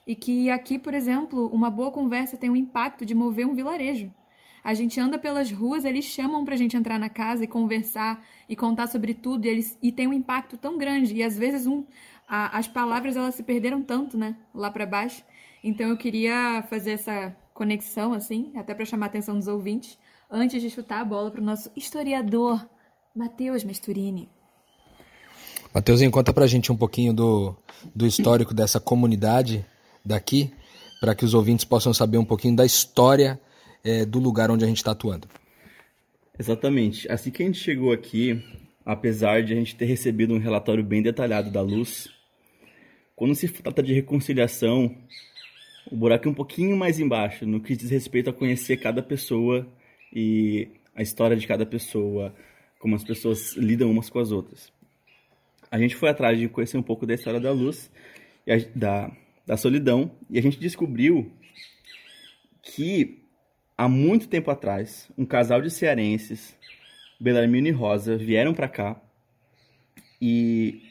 [0.05, 4.13] E que aqui, por exemplo, uma boa conversa tem um impacto de mover um vilarejo.
[4.69, 8.55] A gente anda pelas ruas, eles chamam pra gente entrar na casa e conversar e
[8.55, 11.15] contar sobre tudo, e, eles, e tem um impacto tão grande.
[11.15, 11.87] E às vezes um,
[12.29, 15.23] a, as palavras elas se perderam tanto, né, lá para baixo.
[15.65, 19.99] Então eu queria fazer essa conexão assim, até para chamar a atenção dos ouvintes,
[20.31, 22.69] antes de chutar a bola para o nosso historiador
[23.17, 24.29] Matheus Mesturini.
[25.75, 27.57] Matheusinho, conta pra gente um pouquinho do,
[27.95, 29.65] do histórico dessa comunidade
[30.05, 30.53] daqui,
[31.01, 33.41] para que os ouvintes possam saber um pouquinho da história
[33.85, 35.29] é, do lugar onde a gente está atuando.
[36.39, 37.11] Exatamente.
[37.11, 38.43] Assim que a gente chegou aqui,
[38.85, 42.09] apesar de a gente ter recebido um relatório bem detalhado da luz,
[43.17, 44.95] quando se trata de reconciliação,
[45.91, 49.67] o buraco é um pouquinho mais embaixo, no que diz respeito a conhecer cada pessoa
[50.15, 52.35] e a história de cada pessoa,
[52.79, 54.73] como as pessoas lidam umas com as outras.
[55.71, 57.91] A gente foi atrás de conhecer um pouco da história da luz,
[58.49, 59.13] a, da,
[59.47, 61.31] da solidão, e a gente descobriu
[62.63, 63.23] que
[63.79, 66.59] há muito tempo atrás, um casal de cearenses,
[67.21, 69.01] Belarmino e Rosa, vieram para cá
[70.21, 70.83] e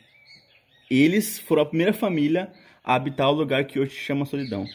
[0.89, 2.49] eles foram a primeira família
[2.81, 4.65] a habitar o lugar que hoje se chama Solidão.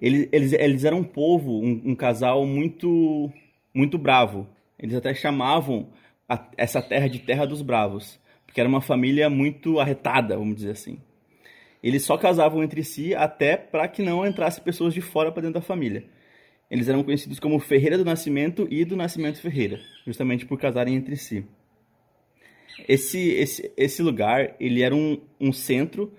[0.00, 3.30] Eles, eles, eles eram um povo, um, um casal muito,
[3.74, 4.48] muito bravo.
[4.78, 5.90] Eles até chamavam
[6.26, 10.70] a, essa terra de Terra dos Bravos, porque era uma família muito arretada, vamos dizer
[10.70, 10.98] assim.
[11.82, 15.60] Eles só casavam entre si até para que não entrasse pessoas de fora para dentro
[15.60, 16.04] da família.
[16.70, 21.16] Eles eram conhecidos como Ferreira do Nascimento e do Nascimento Ferreira, justamente por casarem entre
[21.16, 21.44] si.
[22.88, 26.12] Esse, esse, esse lugar ele era um, um centro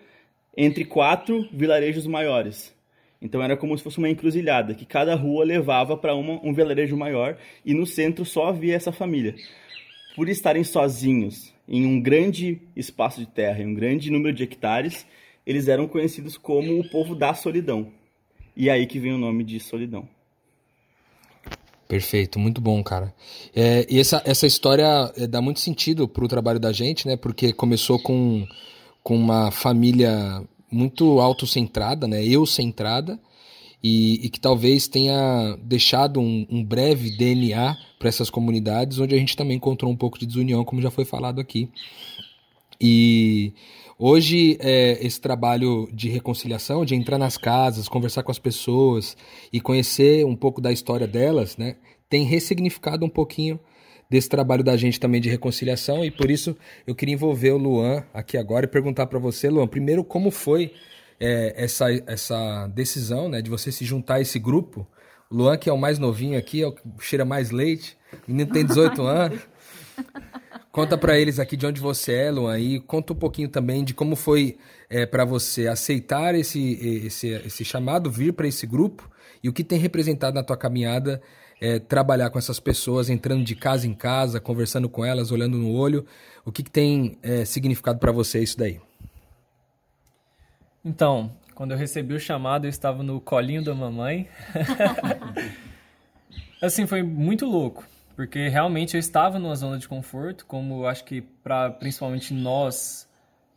[0.55, 2.73] entre quatro vilarejos maiores.
[3.21, 7.37] Então era como se fosse uma encruzilhada, que cada rua levava para um vilarejo maior
[7.65, 9.35] e no centro só havia essa família.
[10.15, 15.05] Por estarem sozinhos em um grande espaço de terra, em um grande número de hectares,
[15.45, 17.91] eles eram conhecidos como o povo da solidão.
[18.55, 20.07] E é aí que vem o nome de solidão.
[21.87, 23.13] Perfeito, muito bom, cara.
[23.55, 27.15] É, e essa, essa história é, dá muito sentido para o trabalho da gente, né?
[27.15, 28.45] Porque começou com,
[29.03, 32.25] com uma família muito autocentrada, né?
[32.25, 33.19] Eu-centrada,
[33.83, 39.17] e, e, que talvez tenha deixado um, um breve DNA para essas comunidades, onde a
[39.19, 41.69] gente também encontrou um pouco de desunião, como já foi falado aqui.
[42.81, 43.53] E
[43.97, 49.15] Hoje, é, esse trabalho de reconciliação, de entrar nas casas, conversar com as pessoas
[49.53, 51.77] e conhecer um pouco da história delas, né,
[52.09, 53.57] tem ressignificado um pouquinho
[54.09, 58.03] desse trabalho da gente também de reconciliação e por isso eu queria envolver o Luan
[58.13, 60.73] aqui agora e perguntar para você, Luan, primeiro como foi
[61.17, 64.85] é, essa, essa decisão né, de você se juntar a esse grupo.
[65.31, 68.31] O Luan, que é o mais novinho aqui, é o que cheira mais leite, o
[68.31, 69.39] menino tem 18 anos.
[70.75, 73.93] Conta para eles aqui de onde você é, Luan, e conta um pouquinho também de
[73.93, 74.57] como foi
[74.89, 76.73] é, para você aceitar esse,
[77.05, 79.09] esse, esse chamado, vir para esse grupo
[79.41, 81.21] e o que tem representado na tua caminhada
[81.61, 85.71] é, trabalhar com essas pessoas, entrando de casa em casa, conversando com elas, olhando no
[85.71, 86.05] olho.
[86.43, 88.81] O que, que tem é, significado para você isso daí?
[90.83, 94.27] Então, quando eu recebi o chamado, eu estava no colinho da mamãe.
[96.61, 101.21] assim, foi muito louco porque realmente eu estava numa zona de conforto, como acho que
[101.21, 103.09] para principalmente nós,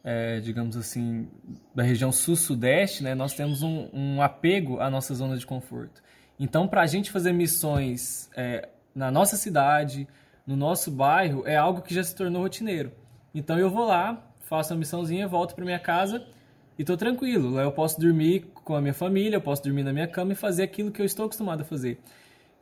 [0.03, 1.29] é, digamos assim,
[1.75, 6.03] da região sul-sudeste, né, nós temos um, um, apego à nossa zona de conforto.
[6.41, 10.09] Então, para a gente fazer missões é, na nossa cidade,
[10.45, 12.91] no nosso bairro, é algo que já se tornou rotineiro.
[13.33, 16.25] Então, eu vou lá, faço a missãozinha, volto para minha casa
[16.77, 17.51] e estou tranquilo.
[17.51, 20.37] Lá eu posso dormir com a minha família, eu posso dormir na minha cama e
[20.37, 22.01] fazer aquilo que eu estou acostumado a fazer.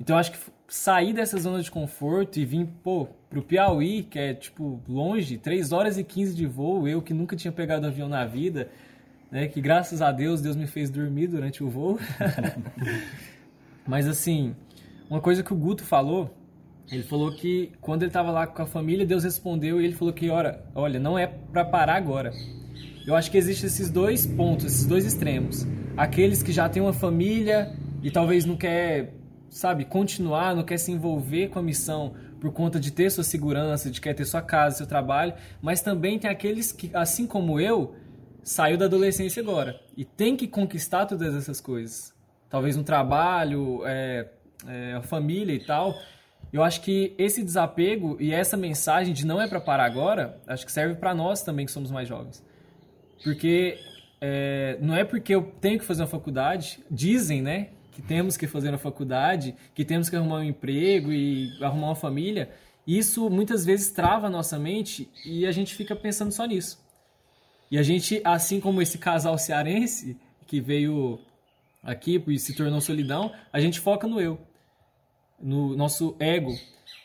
[0.01, 4.35] Então, acho que sair dessa zona de conforto e vir, pô, pro Piauí, que é,
[4.35, 8.25] tipo, longe, 3 horas e 15 de voo, eu que nunca tinha pegado avião na
[8.25, 8.69] vida,
[9.31, 11.99] né, que graças a Deus, Deus me fez dormir durante o voo.
[13.87, 14.55] Mas, assim,
[15.09, 16.35] uma coisa que o Guto falou,
[16.91, 20.13] ele falou que quando ele estava lá com a família, Deus respondeu e ele falou
[20.13, 22.33] que, olha, olha não é para parar agora.
[23.07, 25.67] Eu acho que existem esses dois pontos, esses dois extremos.
[25.97, 29.13] Aqueles que já têm uma família e talvez não quer
[29.57, 33.90] sabe, continuar, não quer se envolver com a missão por conta de ter sua segurança,
[33.90, 37.95] de querer ter sua casa, seu trabalho, mas também tem aqueles que, assim como eu,
[38.42, 42.14] saiu da adolescência agora e tem que conquistar todas essas coisas.
[42.51, 44.29] Talvez um trabalho, é,
[44.69, 45.95] é, família e tal.
[46.53, 50.66] Eu acho que esse desapego e essa mensagem de não é para parar agora, acho
[50.66, 52.45] que serve para nós também que somos mais jovens.
[53.25, 53.79] Porque
[54.21, 58.47] é, não é porque eu tenho que fazer uma faculdade, dizem, né, que temos que
[58.47, 62.51] fazer na faculdade, que temos que arrumar um emprego e arrumar uma família,
[62.87, 66.79] isso muitas vezes trava a nossa mente e a gente fica pensando só nisso.
[67.71, 70.15] E a gente, assim como esse casal cearense
[70.47, 71.19] que veio
[71.83, 74.39] aqui e se tornou solidão, a gente foca no eu,
[75.41, 76.55] no nosso ego.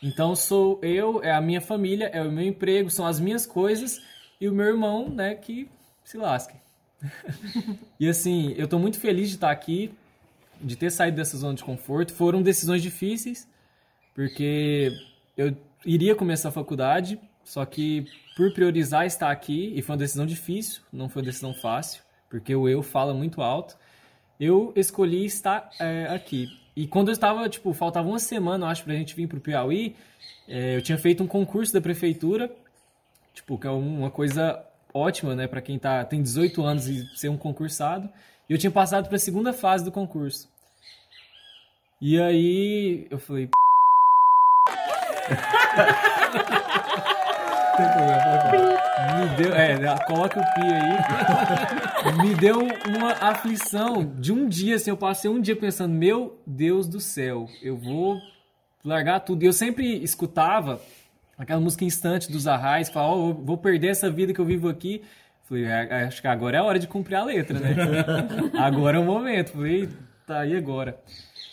[0.04, 4.02] Então sou eu, é a minha família, é o meu emprego, são as minhas coisas
[4.42, 5.70] e o meu irmão, né, que
[6.04, 6.58] se lasque.
[7.98, 9.94] e assim, eu estou muito feliz de estar aqui
[10.64, 12.14] de ter saído dessa zona de conforto.
[12.14, 13.48] Foram decisões difíceis,
[14.14, 14.92] porque
[15.36, 20.26] eu iria começar a faculdade, só que por priorizar estar aqui, e foi uma decisão
[20.26, 23.78] difícil, não foi uma decisão fácil, porque o eu fala muito alto,
[24.40, 26.48] eu escolhi estar é, aqui.
[26.76, 29.96] E quando eu estava, tipo, faltava uma semana, eu acho, pra gente vir pro Piauí,
[30.48, 32.52] É, eu tinha feito um concurso da prefeitura,
[33.34, 37.30] tipo, que é uma coisa ótima, né, para quem tá, tem 18 anos e ser
[37.30, 38.10] um concursado.
[38.50, 40.50] E eu tinha passado para a segunda fase do concurso.
[42.02, 43.48] E aí eu falei.
[49.20, 52.18] Me deu, é, né, coloca o pi aí.
[52.18, 56.88] Me deu uma aflição de um dia, assim, eu passei um dia pensando, meu Deus
[56.88, 58.18] do céu, eu vou
[58.84, 59.44] largar tudo.
[59.44, 60.82] E eu sempre escutava
[61.38, 65.04] aquela música instante dos Arrais, falava, oh, vou perder essa vida que eu vivo aqui.
[65.48, 67.76] Falei, é, acho que agora é a hora de cumprir a letra, né?
[68.58, 69.52] agora é o momento.
[69.52, 69.88] Falei,
[70.26, 71.00] tá aí agora.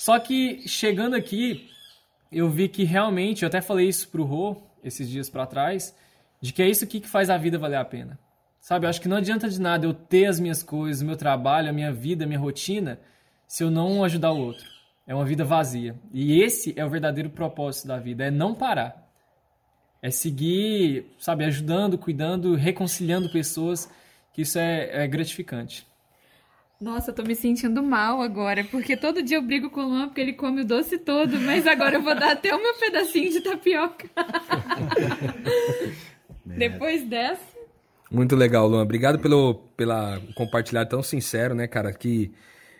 [0.08, 1.68] Só que chegando aqui,
[2.32, 5.94] eu vi que realmente, eu até falei isso pro Rô esses dias para trás,
[6.40, 8.18] de que é isso aqui que faz a vida valer a pena.
[8.58, 11.14] Sabe, eu acho que não adianta de nada eu ter as minhas coisas, o meu
[11.14, 12.98] trabalho, a minha vida, a minha rotina,
[13.46, 14.64] se eu não ajudar o outro.
[15.06, 15.94] É uma vida vazia.
[16.10, 19.12] E esse é o verdadeiro propósito da vida, é não parar.
[20.00, 23.90] É seguir, sabe, ajudando, cuidando, reconciliando pessoas,
[24.32, 25.86] que isso é, é gratificante.
[26.80, 30.06] Nossa, eu tô me sentindo mal agora, porque todo dia eu brigo com o Luan
[30.06, 33.32] porque ele come o doce todo, mas agora eu vou dar até o meu pedacinho
[33.32, 34.08] de tapioca.
[36.46, 37.42] Depois dessa.
[38.08, 38.82] Muito legal, Luan.
[38.82, 42.32] Obrigado pelo pela compartilhar tão sincero, né, cara, que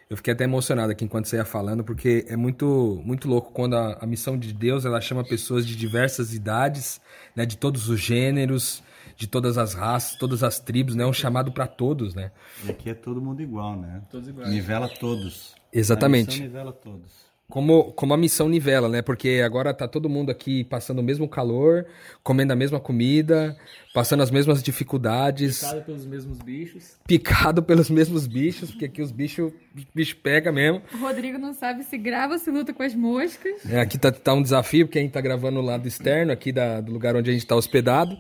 [0.09, 3.75] eu fiquei até emocionado aqui enquanto você ia falando, porque é muito muito louco quando
[3.75, 7.01] a, a missão de Deus, ela chama pessoas de diversas idades,
[7.35, 8.81] né, de todos os gêneros,
[9.19, 11.03] de todas as raças, todas as tribos, né?
[11.03, 12.31] É um chamado para todos, né?
[12.65, 14.01] E aqui é todo mundo igual, né?
[14.09, 14.49] Todos iguais.
[14.49, 15.57] Nivela todos.
[15.73, 16.29] Exatamente.
[16.29, 17.29] A missão nivela todos.
[17.51, 19.03] Como, como a missão nivela, né?
[19.03, 21.87] Porque agora tá todo mundo aqui passando o mesmo calor,
[22.23, 23.57] comendo a mesma comida,
[23.93, 25.61] passando as mesmas dificuldades.
[25.61, 26.97] Picado pelos mesmos bichos.
[27.05, 29.51] Picado pelos mesmos bichos, porque aqui os bichos,
[29.93, 30.81] bicho pega mesmo.
[30.93, 33.69] O Rodrigo não sabe se grava ou se luta com as moscas.
[33.69, 36.53] É, aqui tá, tá um desafio, porque a gente tá gravando no lado externo, aqui
[36.53, 38.17] da, do lugar onde a gente tá hospedado.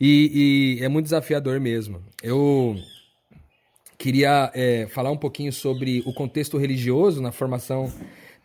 [0.00, 2.02] E, e é muito desafiador mesmo.
[2.22, 2.76] Eu
[3.96, 7.92] queria é, falar um pouquinho sobre o contexto religioso na formação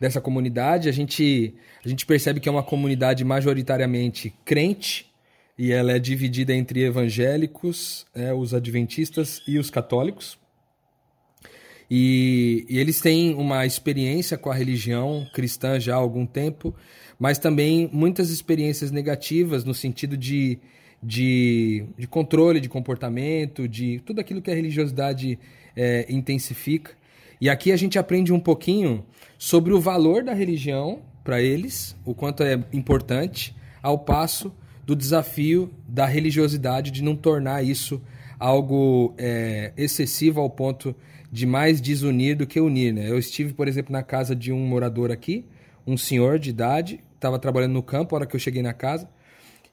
[0.00, 0.88] dessa comunidade.
[0.88, 5.06] A gente, a gente percebe que é uma comunidade majoritariamente crente
[5.56, 10.36] e ela é dividida entre evangélicos, é, os adventistas e os católicos.
[11.88, 16.74] E, e, eles têm uma experiência com a religião cristã já há algum tempo,
[17.18, 20.58] mas também muitas experiências negativas no sentido de
[21.04, 25.38] de, de controle de comportamento, de tudo aquilo que a religiosidade
[25.76, 26.92] é, intensifica.
[27.40, 29.04] E aqui a gente aprende um pouquinho
[29.36, 34.52] sobre o valor da religião para eles, o quanto é importante, ao passo
[34.86, 38.00] do desafio da religiosidade de não tornar isso
[38.38, 40.94] algo é, excessivo ao ponto
[41.30, 42.92] de mais desunir do que unir.
[42.92, 43.10] Né?
[43.10, 45.44] Eu estive, por exemplo, na casa de um morador aqui,
[45.86, 49.08] um senhor de idade, estava trabalhando no campo, a hora que eu cheguei na casa,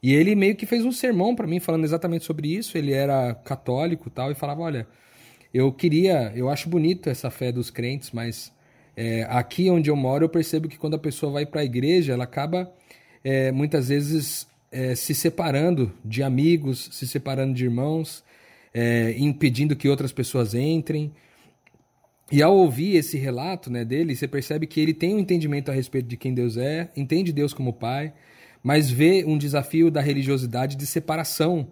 [0.03, 2.77] e ele meio que fez um sermão para mim falando exatamente sobre isso.
[2.77, 4.87] Ele era católico tal, e falava: Olha,
[5.53, 8.51] eu queria, eu acho bonito essa fé dos crentes, mas
[8.95, 12.13] é, aqui onde eu moro eu percebo que quando a pessoa vai para a igreja,
[12.13, 12.71] ela acaba
[13.23, 18.23] é, muitas vezes é, se separando de amigos, se separando de irmãos,
[18.73, 21.11] é, impedindo que outras pessoas entrem.
[22.31, 25.73] E ao ouvir esse relato né, dele, você percebe que ele tem um entendimento a
[25.73, 28.13] respeito de quem Deus é, entende Deus como Pai,
[28.63, 31.67] mas vê um desafio da religiosidade de separação,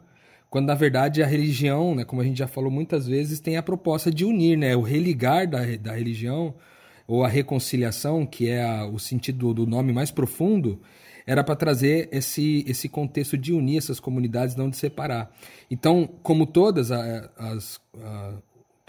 [0.49, 3.63] quando na verdade a religião, né, como a gente já falou muitas vezes, tem a
[3.63, 6.55] proposta de unir, né, o religar da, da religião
[7.07, 10.81] ou a reconciliação, que é a, o sentido do nome mais profundo,
[11.25, 15.31] era para trazer esse, esse contexto de unir essas comunidades, não de separar.
[15.69, 17.81] Então, como todas as, as,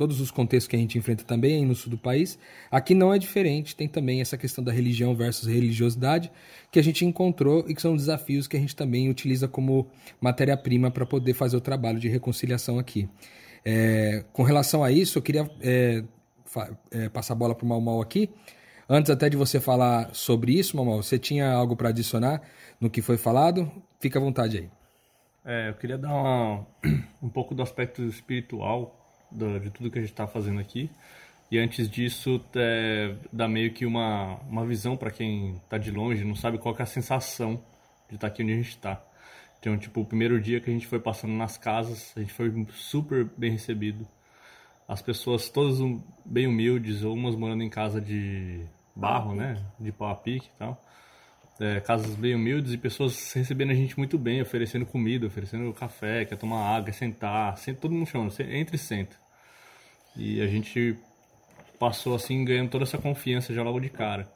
[0.00, 2.38] todos os contextos que a gente enfrenta também no sul do país,
[2.70, 3.76] aqui não é diferente.
[3.76, 6.32] Tem também essa questão da religião versus religiosidade
[6.72, 10.90] que a gente encontrou e que são desafios que a gente também utiliza como matéria-prima
[10.90, 13.10] para poder fazer o trabalho de reconciliação aqui.
[13.62, 16.02] É, com relação a isso, eu queria é,
[16.90, 18.30] é, passar a bola para o Mal aqui.
[18.88, 22.40] Antes até de você falar sobre isso, Mamal, você tinha algo para adicionar
[22.80, 23.70] no que foi falado?
[23.98, 24.70] Fica à vontade aí.
[25.44, 26.66] É, eu queria dar uma,
[27.22, 28.96] um pouco do aspecto espiritual
[29.30, 30.90] do, de tudo que a gente está fazendo aqui.
[31.50, 36.24] E antes disso, é, dá meio que uma, uma visão para quem está de longe,
[36.24, 37.54] não sabe qual é a sensação
[38.08, 39.02] de estar tá aqui onde a gente está.
[39.58, 42.50] Então, tipo, o primeiro dia que a gente foi passando nas casas, a gente foi
[42.72, 44.06] super bem recebido.
[44.88, 45.78] As pessoas todas
[46.24, 48.64] bem humildes, umas morando em casa de
[48.96, 49.62] barro, né?
[49.78, 50.80] De pau a pique e tal.
[51.60, 56.24] É, casas bem humildes e pessoas recebendo a gente muito bem, oferecendo comida, oferecendo café,
[56.24, 59.14] quer tomar água, quer sentar, senta todo mundo chama, entra e senta.
[60.16, 60.96] E a gente
[61.78, 64.26] passou assim ganhando toda essa confiança já logo de cara.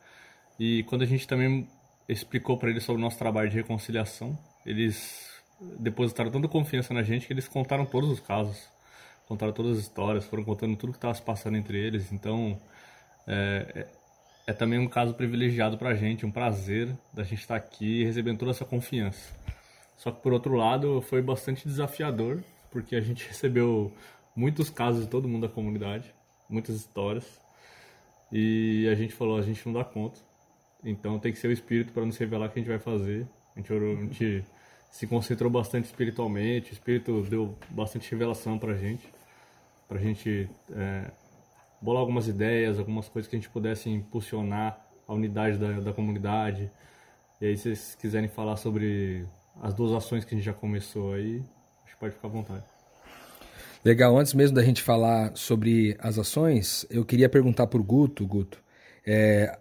[0.61, 1.67] E quando a gente também
[2.09, 4.39] explicou para eles sobre o nosso trabalho de reconciliação.
[4.65, 5.29] Eles
[5.79, 8.69] depositaram tanta confiança na gente que eles contaram todos os casos,
[9.27, 12.13] contaram todas as histórias, foram contando tudo que estava se passando entre eles.
[12.13, 12.61] Então,
[13.27, 13.87] é,
[14.47, 18.39] é, também um caso privilegiado para a gente, um prazer da gente estar aqui recebendo
[18.39, 19.35] toda essa confiança.
[19.97, 23.93] Só que, por outro lado, foi bastante desafiador, porque a gente recebeu
[24.37, 26.13] muitos casos de todo mundo da comunidade,
[26.49, 27.25] muitas histórias,
[28.31, 30.21] e a gente falou: a gente não dá conta.
[30.85, 33.27] Então tem que ser o Espírito para nos revelar o que a gente vai fazer.
[33.57, 34.45] A gente, orou, a gente
[34.91, 39.09] se concentrou bastante espiritualmente, o Espírito deu bastante revelação para a gente,
[39.89, 41.11] para a gente é,
[41.85, 46.71] bolar algumas ideias, algumas coisas que a gente pudesse impulsionar a unidade da, da comunidade.
[47.41, 49.27] E aí, se vocês quiserem falar sobre
[49.61, 51.43] as duas ações que a gente já começou aí,
[51.85, 52.65] acho que pode ficar à vontade.
[53.85, 58.27] Legal, antes mesmo da gente falar sobre as ações, eu queria perguntar para o Guto,
[58.27, 58.59] Guto,
[59.07, 59.59] é,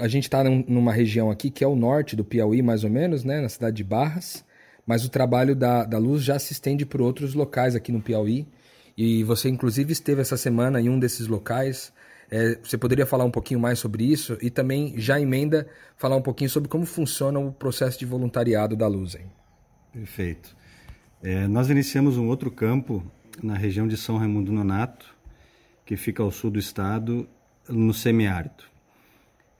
[0.00, 3.24] a gente está numa região aqui que é o norte do Piauí, mais ou menos,
[3.24, 4.44] né, na cidade de Barras,
[4.86, 8.46] mas o trabalho da, da Luz já se estende por outros locais aqui no Piauí,
[8.98, 11.92] e você inclusive esteve essa semana em um desses locais,
[12.28, 16.20] é, você poderia falar um pouquinho mais sobre isso e também já emenda falar um
[16.20, 19.14] pouquinho sobre como funciona o processo de voluntariado da Luz.
[19.14, 19.30] Hein?
[19.92, 20.56] Perfeito.
[21.22, 23.08] É, nós iniciamos um outro campo
[23.40, 25.14] na região de São Raimundo Nonato,
[25.86, 27.28] que fica ao sul do estado,
[27.68, 28.64] no semiárido.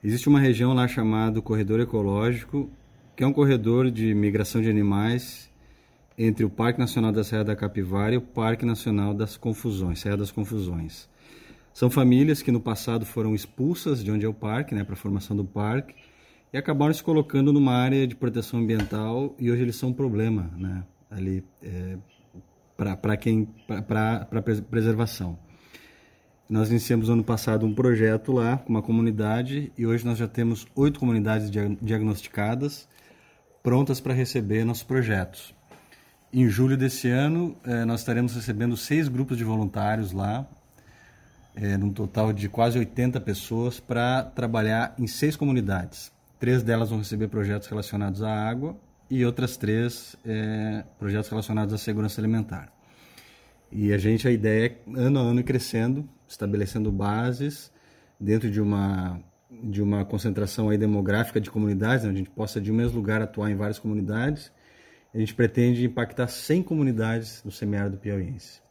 [0.03, 2.69] Existe uma região lá chamada Corredor Ecológico,
[3.15, 5.48] que é um corredor de migração de animais
[6.21, 10.17] entre o Parque Nacional da Serra da Capivara e o Parque Nacional das Confusões, Serra
[10.17, 11.07] das Confusões.
[11.73, 14.97] São famílias que no passado foram expulsas de onde é o parque, né, para a
[14.97, 15.95] formação do parque,
[16.51, 20.51] e acabaram se colocando numa área de proteção ambiental e hoje eles são um problema,
[20.57, 21.97] né, ali é,
[22.75, 23.45] para quem
[23.87, 25.39] para preservação.
[26.49, 30.67] Nós iniciamos ano passado um projeto lá com uma comunidade e hoje nós já temos
[30.75, 32.89] oito comunidades diagnosticadas
[33.63, 35.57] prontas para receber nossos projetos.
[36.31, 40.47] Em julho desse ano, eh, nós estaremos recebendo seis grupos de voluntários lá,
[41.55, 46.11] eh, num total de quase 80 pessoas, para trabalhar em seis comunidades.
[46.39, 48.77] Três delas vão receber projetos relacionados à água
[49.09, 52.71] e outras três eh, projetos relacionados à segurança alimentar.
[53.71, 57.71] E a gente, a ideia é, ano a ano, crescendo, estabelecendo bases
[58.19, 59.19] dentro de uma
[59.63, 63.19] de uma concentração aí demográfica de comunidades, onde a gente possa de um mesmo lugar
[63.19, 64.51] atuar em várias comunidades.
[65.13, 68.61] A gente pretende impactar 100 comunidades do semiárido piauiense.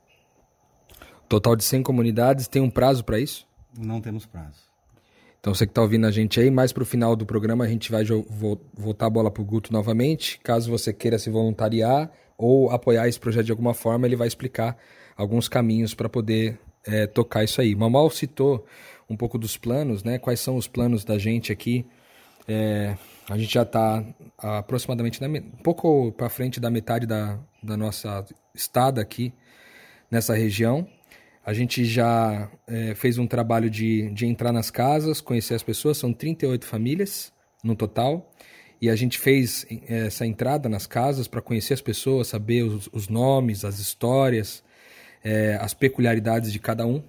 [1.28, 3.46] Total de 100 comunidades, tem um prazo para isso?
[3.76, 4.68] Não temos prazo.
[5.40, 7.68] Então você que está ouvindo a gente aí, mais para o final do programa a
[7.68, 8.04] gente vai
[8.74, 10.40] voltar a bola para o Guto novamente.
[10.40, 14.76] Caso você queira se voluntariar ou apoiar esse projeto de alguma forma, ele vai explicar
[15.16, 17.74] alguns caminhos para poder é, tocar isso aí.
[17.74, 18.64] Mamal citou
[19.08, 20.18] um pouco dos planos, né?
[20.18, 21.84] Quais são os planos da gente aqui?
[22.46, 22.96] É,
[23.28, 24.04] a gente já está
[24.38, 28.24] aproximadamente na, um pouco para frente da metade da, da nossa
[28.54, 29.32] estada aqui
[30.10, 30.88] nessa região.
[31.44, 35.96] A gente já é, fez um trabalho de, de entrar nas casas, conhecer as pessoas,
[35.98, 38.30] são 38 famílias no total.
[38.80, 42.88] E a gente fez é, essa entrada nas casas para conhecer as pessoas, saber os,
[42.92, 44.62] os nomes, as histórias,
[45.22, 47.02] é, as peculiaridades de cada um.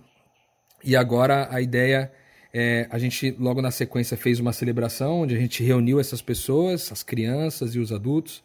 [0.84, 2.12] E agora a ideia
[2.54, 6.92] é, a gente logo na sequência fez uma celebração onde a gente reuniu essas pessoas,
[6.92, 8.44] as crianças e os adultos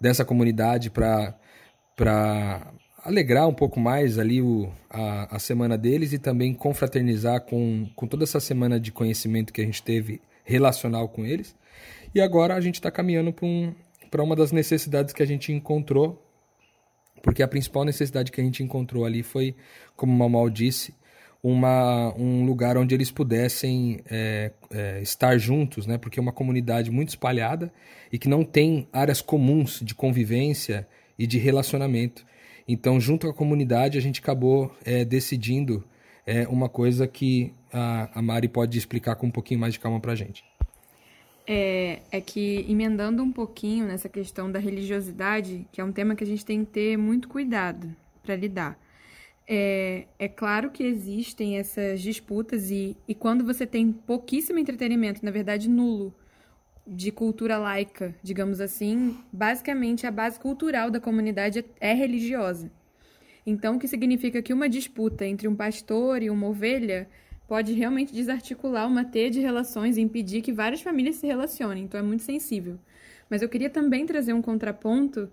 [0.00, 1.34] dessa comunidade para
[3.02, 8.06] alegrar um pouco mais ali o, a, a semana deles e também confraternizar com, com
[8.06, 11.56] toda essa semana de conhecimento que a gente teve relacional com eles.
[12.14, 13.74] E agora a gente está caminhando para um,
[14.24, 16.22] uma das necessidades que a gente encontrou
[17.22, 19.56] porque a principal necessidade que a gente encontrou ali foi,
[19.96, 20.94] como o Mamal disse,
[21.42, 25.98] uma, um lugar onde eles pudessem é, é, estar juntos, né?
[25.98, 27.72] porque é uma comunidade muito espalhada
[28.12, 30.86] e que não tem áreas comuns de convivência
[31.18, 32.24] e de relacionamento.
[32.68, 35.84] Então, junto com a comunidade, a gente acabou é, decidindo
[36.26, 40.00] é, uma coisa que a, a Mari pode explicar com um pouquinho mais de calma
[40.00, 40.44] para a gente
[41.46, 46.24] é, é que, emendando um pouquinho nessa questão da religiosidade, que é um tema que
[46.24, 48.78] a gente tem que ter muito cuidado para lidar.
[49.48, 55.30] É, é claro que existem essas disputas e, e quando você tem pouquíssimo entretenimento, na
[55.30, 56.12] verdade nulo,
[56.86, 62.70] de cultura laica, digamos assim, basicamente a base cultural da comunidade é, religiosa.
[63.44, 67.08] Então, o que significa que uma disputa entre um pastor e uma ovelha
[67.46, 71.84] pode realmente desarticular uma teia de relações e impedir que várias famílias se relacionem.
[71.84, 72.78] Então é muito sensível.
[73.30, 75.30] Mas eu queria também trazer um contraponto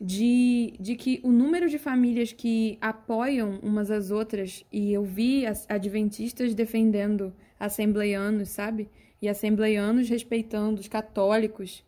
[0.00, 5.44] de, de que o número de famílias que apoiam umas às outras, e eu vi
[5.44, 8.88] as adventistas defendendo assembleianos, sabe?
[9.22, 11.84] e assembleianos respeitando os católicos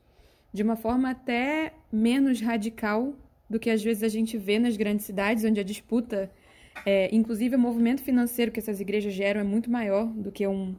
[0.53, 3.15] de uma forma até menos radical
[3.49, 6.31] do que às vezes a gente vê nas grandes cidades, onde a disputa,
[6.85, 10.75] é, inclusive o movimento financeiro que essas igrejas geram é muito maior do que um,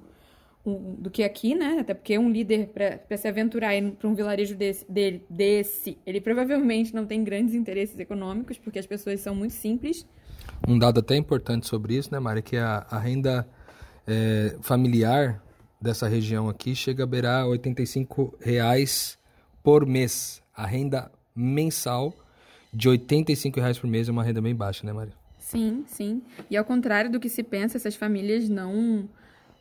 [0.66, 1.78] um do que aqui, né?
[1.80, 6.94] Até porque um líder para se aventurar para um vilarejo desse, dele, desse, ele provavelmente
[6.94, 10.06] não tem grandes interesses econômicos, porque as pessoas são muito simples.
[10.68, 13.48] Um dado até importante sobre isso, né, Mari, que a, a renda
[14.08, 15.42] é, familiar
[15.82, 19.18] dessa região aqui chega a beirar 85 reais
[19.62, 20.42] por mês.
[20.56, 22.14] A renda mensal
[22.74, 25.14] de 85 reais por mês é uma renda bem baixa, né, Maria?
[25.38, 26.22] Sim, sim.
[26.50, 29.08] E ao contrário do que se pensa, essas famílias não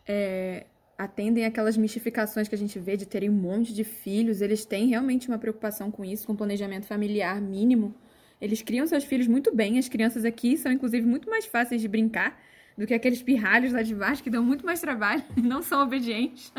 [0.07, 0.67] é,
[0.97, 4.41] atendem aquelas mistificações que a gente vê de terem um monte de filhos.
[4.41, 7.95] Eles têm realmente uma preocupação com isso, com planejamento familiar mínimo.
[8.41, 9.79] Eles criam seus filhos muito bem.
[9.79, 12.41] As crianças aqui são, inclusive, muito mais fáceis de brincar
[12.77, 15.83] do que aqueles pirralhos lá de baixo que dão muito mais trabalho e não são
[15.83, 16.53] obedientes.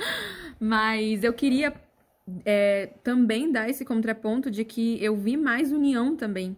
[0.58, 1.72] Mas eu queria
[2.44, 6.56] é, também dar esse contraponto de que eu vi mais união também.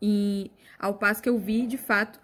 [0.00, 2.20] E ao passo que eu vi, de fato,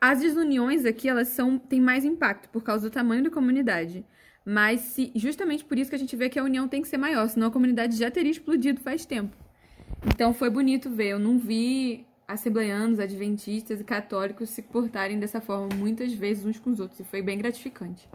[0.00, 4.04] as desuniões aqui, elas são têm mais impacto por causa do tamanho da comunidade.
[4.44, 6.96] Mas se, justamente por isso que a gente vê que a união tem que ser
[6.96, 9.36] maior, senão a comunidade já teria explodido faz tempo.
[10.06, 11.08] Então foi bonito ver.
[11.08, 16.70] Eu não vi assembleianos, adventistas e católicos se portarem dessa forma muitas vezes uns com
[16.70, 17.00] os outros.
[17.00, 18.08] E foi bem gratificante.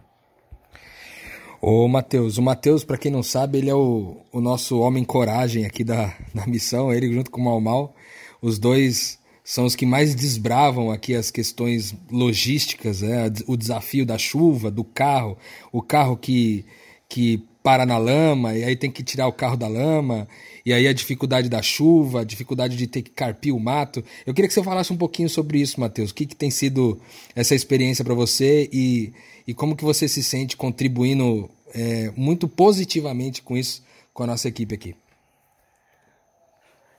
[1.62, 5.66] Ô, Matheus, o Matheus, para quem não sabe, ele é o, o nosso homem coragem
[5.66, 7.96] aqui da, da missão, ele junto com o Mal Mal,
[8.42, 13.32] os dois são os que mais desbravam aqui as questões logísticas, né?
[13.46, 15.38] o desafio da chuva, do carro,
[15.72, 16.66] o carro que,
[17.08, 20.28] que para na lama, e aí tem que tirar o carro da lama,
[20.66, 24.04] e aí a dificuldade da chuva, a dificuldade de ter que carpir o mato.
[24.26, 26.10] Eu queria que você falasse um pouquinho sobre isso, Matheus.
[26.10, 27.00] O que, que tem sido
[27.36, 29.14] essa experiência para você e,
[29.46, 34.48] e como que você se sente contribuindo é, muito positivamente com isso, com a nossa
[34.48, 34.96] equipe aqui?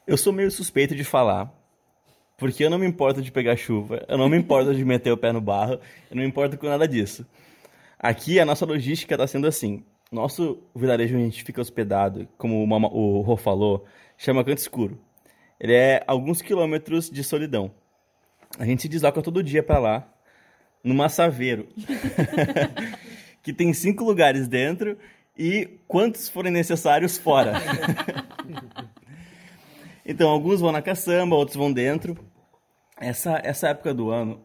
[0.06, 1.52] Eu sou meio suspeito de falar,
[2.36, 5.16] porque eu não me importo de pegar chuva, eu não me importo de meter o
[5.16, 5.74] pé no barro,
[6.10, 7.26] eu não me importo com nada disso.
[7.98, 9.82] Aqui a nossa logística está sendo assim.
[10.12, 13.84] Nosso vilarejo onde a gente fica hospedado, como o, Mama, o Rô falou,
[14.16, 15.00] chama Canto Escuro.
[15.58, 17.72] Ele é alguns quilômetros de solidão.
[18.58, 20.12] A gente se desloca todo dia para lá,
[20.84, 21.66] no Massaveiro,
[23.42, 24.96] que tem cinco lugares dentro
[25.36, 27.54] e quantos forem necessários fora.
[30.04, 32.16] então, alguns vão na caçamba, outros vão dentro.
[32.98, 34.40] Essa, essa época do ano,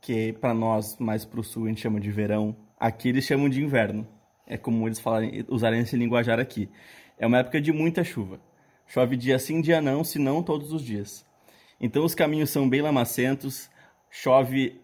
[0.00, 3.48] que para nós, mais para o sul, a gente chama de verão, aqui eles chamam
[3.48, 4.06] de inverno
[4.48, 6.70] é comum eles falarem, usarem esse linguajar aqui.
[7.18, 8.40] É uma época de muita chuva.
[8.86, 11.24] Chove dia sim, dia não, se não todos os dias.
[11.78, 13.70] Então os caminhos são bem lamacentos,
[14.10, 14.80] chove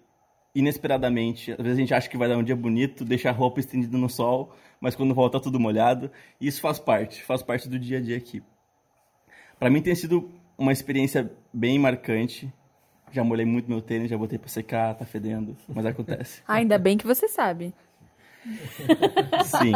[0.55, 1.53] inesperadamente.
[1.53, 3.97] Às vezes a gente acha que vai dar um dia bonito, deixa a roupa estendida
[3.97, 6.11] no sol, mas quando volta tudo molhado.
[6.39, 8.43] Isso faz parte, faz parte do dia a dia aqui.
[9.59, 12.53] Para mim tem sido uma experiência bem marcante.
[13.15, 16.43] Já molhei muito meu tênis, já botei para secar, tá fedendo, mas acontece.
[16.49, 17.73] Ainda bem que você sabe.
[19.45, 19.73] Sim.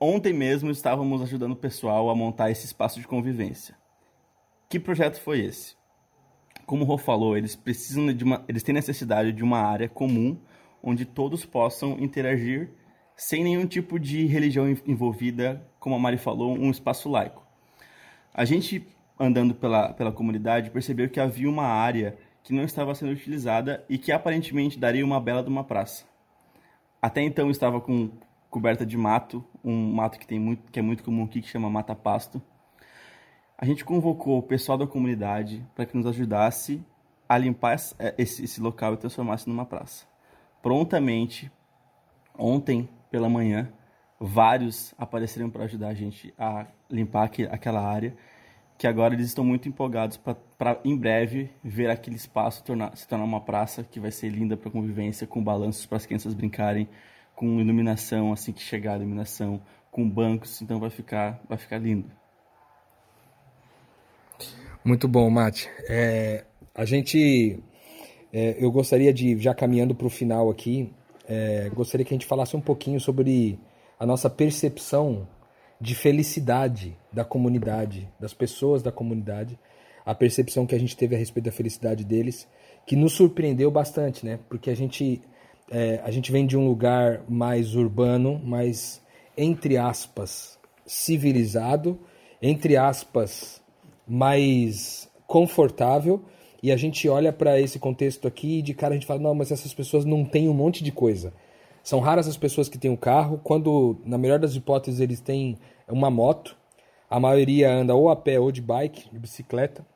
[0.00, 3.76] Ontem mesmo estávamos ajudando o pessoal a montar esse espaço de convivência.
[4.68, 5.76] Que projeto foi esse?
[6.66, 10.36] Como o Rô falou, eles precisam de uma, eles têm necessidade de uma área comum
[10.82, 12.70] onde todos possam interagir
[13.14, 17.46] sem nenhum tipo de religião envolvida, como a Mari falou, um espaço laico.
[18.34, 18.84] A gente
[19.18, 23.98] andando pela, pela comunidade percebeu que havia uma área que não estava sendo utilizada e
[23.98, 26.04] que aparentemente daria uma bela de uma praça.
[27.00, 28.10] Até então estava com
[28.50, 31.68] coberta de mato, um mato que tem muito que é muito comum aqui que chama
[31.68, 32.40] mata pasto.
[33.58, 36.84] A gente convocou o pessoal da comunidade para que nos ajudasse
[37.28, 40.06] a limpar é, esse, esse local e transformasse numa praça.
[40.62, 41.50] Prontamente,
[42.38, 43.72] ontem pela manhã,
[44.20, 48.16] vários apareceram para ajudar a gente a limpar aquela área
[48.78, 53.24] que agora eles estão muito empolgados para em breve ver aquele espaço tornar, se tornar
[53.24, 56.88] uma praça que vai ser linda para convivência, com balanços para as crianças brincarem,
[57.34, 59.60] com iluminação assim que chegar a iluminação,
[59.90, 62.10] com bancos, então vai ficar vai ficar lindo.
[64.84, 65.68] Muito bom, Mate.
[65.88, 67.58] É, a gente,
[68.32, 70.92] é, eu gostaria de já caminhando para o final aqui,
[71.28, 73.58] é, gostaria que a gente falasse um pouquinho sobre
[73.98, 75.26] a nossa percepção
[75.80, 79.58] de felicidade da comunidade, das pessoas da comunidade,
[80.04, 82.48] a percepção que a gente teve a respeito da felicidade deles,
[82.86, 84.38] que nos surpreendeu bastante, né?
[84.48, 85.20] Porque a gente
[85.70, 89.02] é, a gente vem de um lugar mais urbano, mais
[89.36, 91.98] entre aspas civilizado,
[92.40, 93.60] entre aspas
[94.06, 96.22] mais confortável,
[96.62, 99.34] e a gente olha para esse contexto aqui e de cara a gente fala, não,
[99.34, 101.32] mas essas pessoas não têm um monte de coisa.
[101.86, 105.56] São raras as pessoas que têm um carro, quando, na melhor das hipóteses, eles têm
[105.86, 106.56] uma moto,
[107.08, 109.86] a maioria anda ou a pé ou de bike, de bicicleta.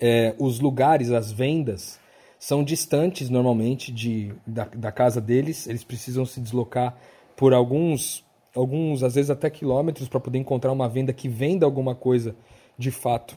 [0.00, 1.98] É, os lugares, as vendas,
[2.38, 6.96] são distantes normalmente de, da, da casa deles, eles precisam se deslocar
[7.34, 8.24] por alguns,
[8.54, 12.36] alguns às vezes até quilômetros, para poder encontrar uma venda que venda alguma coisa
[12.78, 13.36] de fato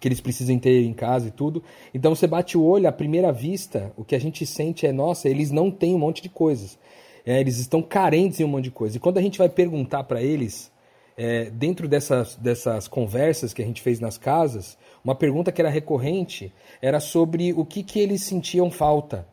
[0.00, 1.62] que eles precisem ter em casa e tudo.
[1.92, 5.28] Então você bate o olho, à primeira vista, o que a gente sente é, nossa,
[5.28, 6.78] eles não têm um monte de coisas.
[7.24, 8.96] É, eles estão carentes em um monte de coisa.
[8.96, 10.72] E quando a gente vai perguntar para eles,
[11.16, 15.68] é, dentro dessas, dessas conversas que a gente fez nas casas, uma pergunta que era
[15.68, 19.26] recorrente era sobre o que, que eles sentiam falta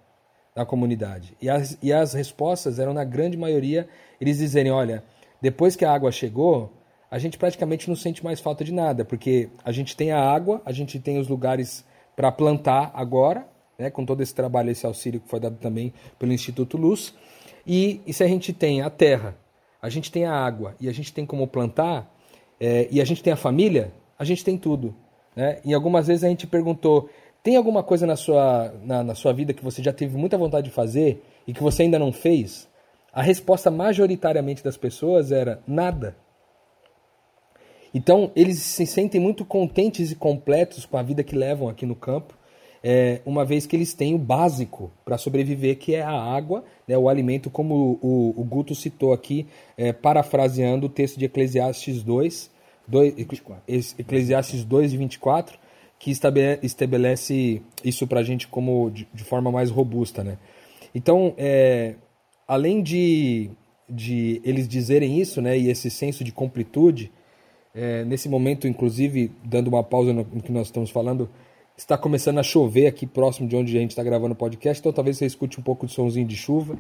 [0.56, 1.36] na comunidade.
[1.42, 3.88] E as, e as respostas eram, na grande maioria,
[4.20, 5.04] eles dizerem, olha,
[5.42, 6.72] depois que a água chegou,
[7.10, 10.62] a gente praticamente não sente mais falta de nada, porque a gente tem a água,
[10.66, 11.86] a gente tem os lugares
[12.16, 13.48] para plantar agora,
[13.78, 17.14] né, com todo esse trabalho, esse auxílio que foi dado também pelo Instituto Luz,
[17.66, 19.36] e, e se a gente tem a terra,
[19.82, 22.12] a gente tem a água e a gente tem como plantar,
[22.60, 24.96] é, e a gente tem a família, a gente tem tudo.
[25.36, 25.60] Né?
[25.66, 27.10] E algumas vezes a gente perguntou,
[27.44, 30.70] tem alguma coisa na sua, na, na sua vida que você já teve muita vontade
[30.70, 32.68] de fazer e que você ainda não fez?
[33.14, 36.16] A resposta majoritariamente das pessoas era nada.
[37.96, 41.96] Então, eles se sentem muito contentes e completos com a vida que levam aqui no
[41.96, 42.38] campo,
[42.84, 46.98] é, uma vez que eles têm o básico para sobreviver, que é a água, né,
[46.98, 52.52] o alimento, como o, o, Guto citou aqui, é, parafraseando o texto de Eclesiastes 2,
[52.86, 53.14] 2
[53.98, 55.58] Eclesiastes 2 e 24,
[55.98, 60.22] que estabelece isso para a gente como de, de, forma mais robusta.
[60.22, 60.38] Né?
[60.94, 61.96] Então, é,
[62.46, 63.50] além de,
[63.90, 67.10] de eles dizerem isso, né, e esse senso de completude,
[67.76, 71.30] é, nesse momento, inclusive, dando uma pausa no, no, que nós estamos falando,
[71.78, 74.94] está começando a chover aqui próximo de onde a gente está gravando o podcast, então
[74.94, 76.78] talvez você escute um pouco de somzinho de chuva.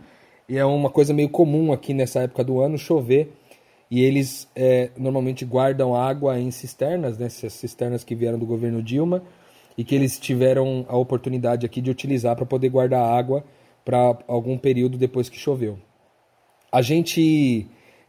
[0.47, 3.33] E é uma coisa meio comum aqui nessa época do ano chover.
[3.91, 9.21] E eles é, normalmente guardam água em cisternas, né, cisternas que vieram do governo Dilma,
[9.77, 13.43] e que eles tiveram a oportunidade aqui de utilizar para poder guardar água
[13.83, 15.77] para algum período depois que choveu.
[16.71, 17.67] A gente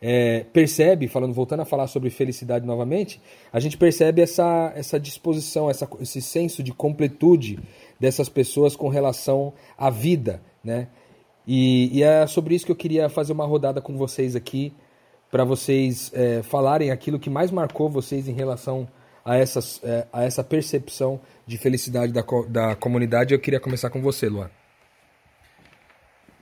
[0.08, 3.20] é, percebe, falando, voltando a falar sobre felicidade novamente,
[3.52, 7.58] a gente percebe essa, essa disposição, essa, esse senso de completude
[7.98, 10.86] dessas pessoas com relação à vida, né?
[11.44, 14.72] E, e é sobre isso que eu queria fazer uma rodada com vocês aqui,
[15.28, 18.86] para vocês é, falarem aquilo que mais marcou vocês em relação
[19.24, 23.34] a, essas, é, a essa percepção de felicidade da, da comunidade.
[23.34, 24.50] Eu queria começar com você, Luan.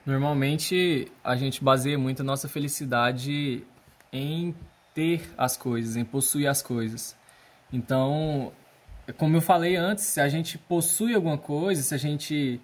[0.06, 3.64] Normalmente a gente baseia muito a nossa felicidade
[4.12, 4.54] em
[4.94, 7.16] ter as coisas, em possuir as coisas.
[7.72, 8.52] Então,
[9.16, 12.60] como eu falei antes, se a gente possui alguma coisa, se a gente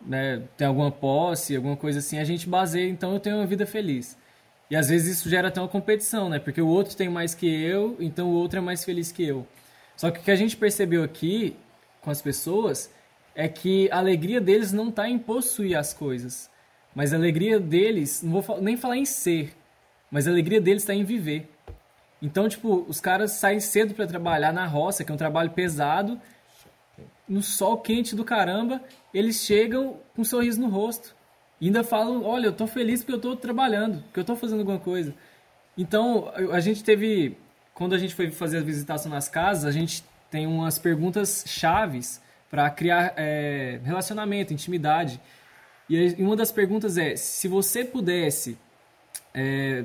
[0.00, 3.66] né, tem alguma posse, alguma coisa assim, a gente baseia, então eu tenho uma vida
[3.66, 4.16] feliz.
[4.70, 6.38] E às vezes isso gera até uma competição, né?
[6.38, 9.46] Porque o outro tem mais que eu, então o outro é mais feliz que eu.
[9.96, 11.56] Só que o que a gente percebeu aqui
[12.00, 12.90] com as pessoas
[13.34, 16.50] é que a alegria deles não está em possuir as coisas.
[16.94, 19.54] Mas a alegria deles, não vou nem falar em ser,
[20.10, 21.48] mas a alegria deles está em viver.
[22.20, 26.20] Então, tipo, os caras saem cedo para trabalhar na roça, que é um trabalho pesado,
[27.28, 28.82] no sol quente do caramba,
[29.12, 31.14] eles chegam com um sorriso no rosto.
[31.60, 34.60] E ainda falam, olha, eu tô feliz porque eu tô trabalhando, porque eu tô fazendo
[34.60, 35.14] alguma coisa.
[35.76, 37.36] Então, a gente teve,
[37.74, 42.20] quando a gente foi fazer a visitação nas casas, a gente tem umas perguntas chaves
[42.50, 45.20] para criar é, relacionamento, intimidade.
[45.88, 48.58] E uma das perguntas é: se você pudesse
[49.32, 49.84] é,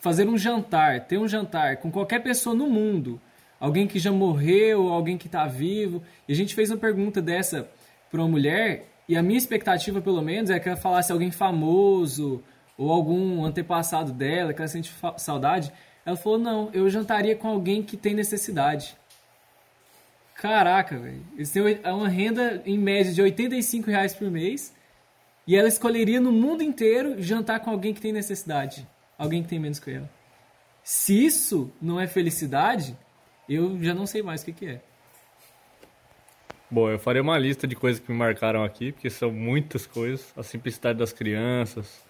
[0.00, 3.20] fazer um jantar, ter um jantar com qualquer pessoa no mundo,
[3.58, 7.68] alguém que já morreu, alguém que está vivo, e a gente fez uma pergunta dessa
[8.10, 12.42] para uma mulher, e a minha expectativa, pelo menos, é que ela falasse alguém famoso
[12.76, 15.70] ou algum antepassado dela, que ela sente saudade.
[16.04, 18.96] Ela falou: não, eu jantaria com alguém que tem necessidade.
[20.34, 21.22] Caraca, velho.
[21.36, 24.74] Eles têm uma renda em média de 85 reais por mês
[25.50, 28.86] e ela escolheria no mundo inteiro jantar com alguém que tem necessidade,
[29.18, 30.08] alguém que tem menos que ela.
[30.80, 32.96] Se isso não é felicidade,
[33.48, 34.80] eu já não sei mais o que, que é.
[36.70, 40.32] Bom, eu farei uma lista de coisas que me marcaram aqui, porque são muitas coisas.
[40.36, 42.00] A simplicidade das crianças,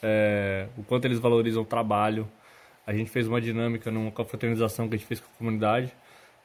[0.00, 2.30] é, o quanto eles valorizam o trabalho.
[2.86, 5.92] A gente fez uma dinâmica numa confraternização que a gente fez com a comunidade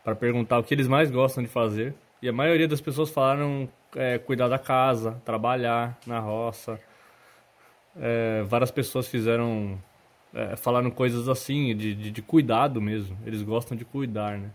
[0.03, 1.93] para perguntar o que eles mais gostam de fazer.
[2.21, 6.79] E a maioria das pessoas falaram é, cuidar da casa, trabalhar na roça.
[7.99, 9.81] É, várias pessoas fizeram,
[10.31, 13.17] é, falaram coisas assim, de, de, de, cuidado mesmo.
[13.25, 14.51] Eles gostam de cuidar, né?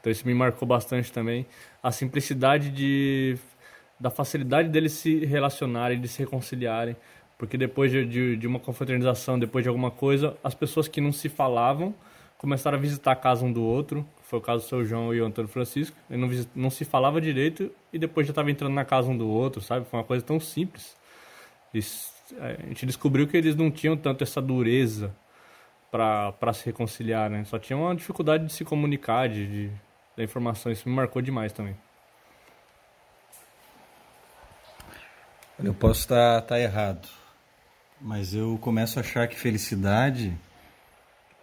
[0.00, 1.44] Então isso me marcou bastante também.
[1.82, 3.36] A simplicidade de
[3.98, 6.96] da facilidade deles se relacionarem, de se reconciliarem,
[7.38, 11.12] porque depois de, de, de, uma confraternização, depois de alguma coisa, as pessoas que não
[11.12, 11.94] se falavam
[12.36, 15.20] começaram a visitar a casa um do outro, foi o caso do seu João e
[15.20, 18.82] o Antônio Francisco, e não, não se falava direito e depois já estava entrando na
[18.82, 19.84] casa um do outro, sabe?
[19.84, 20.96] Foi uma coisa tão simples.
[21.74, 21.80] E
[22.40, 25.14] a gente descobriu que eles não tinham tanto essa dureza
[25.90, 27.44] para se reconciliar, né?
[27.44, 29.70] Só tinham uma dificuldade de se comunicar, de, de
[30.16, 30.72] da informação.
[30.72, 31.76] Isso me marcou demais também.
[35.62, 37.06] Eu posso estar, estar errado,
[38.00, 40.34] mas eu começo a achar que felicidade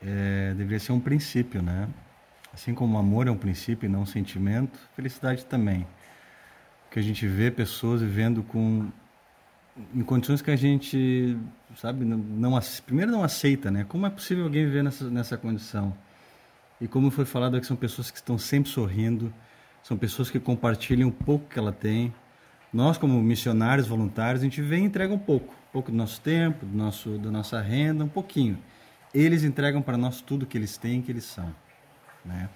[0.01, 1.87] é, deveria ser um princípio, né?
[2.59, 5.87] Assim como o amor é um princípio e não um sentimento, felicidade também.
[6.91, 8.89] Que a gente vê pessoas vivendo com
[9.95, 11.37] em condições que a gente,
[11.77, 13.85] sabe, não, não primeiro não aceita, né?
[13.87, 15.95] Como é possível alguém viver nessa, nessa condição?
[16.81, 19.33] E como foi falado aqui, são pessoas que estão sempre sorrindo,
[19.81, 22.13] são pessoas que compartilham um pouco que ela tem.
[22.73, 26.19] Nós, como missionários voluntários, a gente vem e entrega um pouco, um pouco do nosso
[26.19, 28.57] tempo, do nosso, da nossa renda, um pouquinho.
[29.13, 31.55] Eles entregam para nós tudo que eles têm, que eles são,
[32.25, 32.49] né?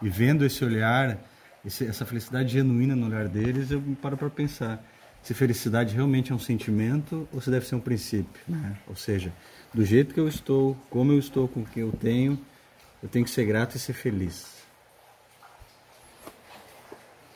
[0.00, 1.18] E vendo esse olhar,
[1.64, 4.82] esse, essa felicidade genuína no olhar deles, eu paro para pensar
[5.22, 8.76] se felicidade realmente é um sentimento ou se deve ser um princípio, né?
[8.86, 9.32] Ou seja,
[9.74, 12.38] do jeito que eu estou, como eu estou, com o que eu tenho,
[13.02, 14.56] eu tenho que ser grato e ser feliz.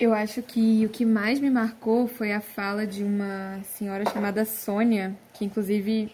[0.00, 4.44] Eu acho que o que mais me marcou foi a fala de uma senhora chamada
[4.44, 6.12] Sônia, que inclusive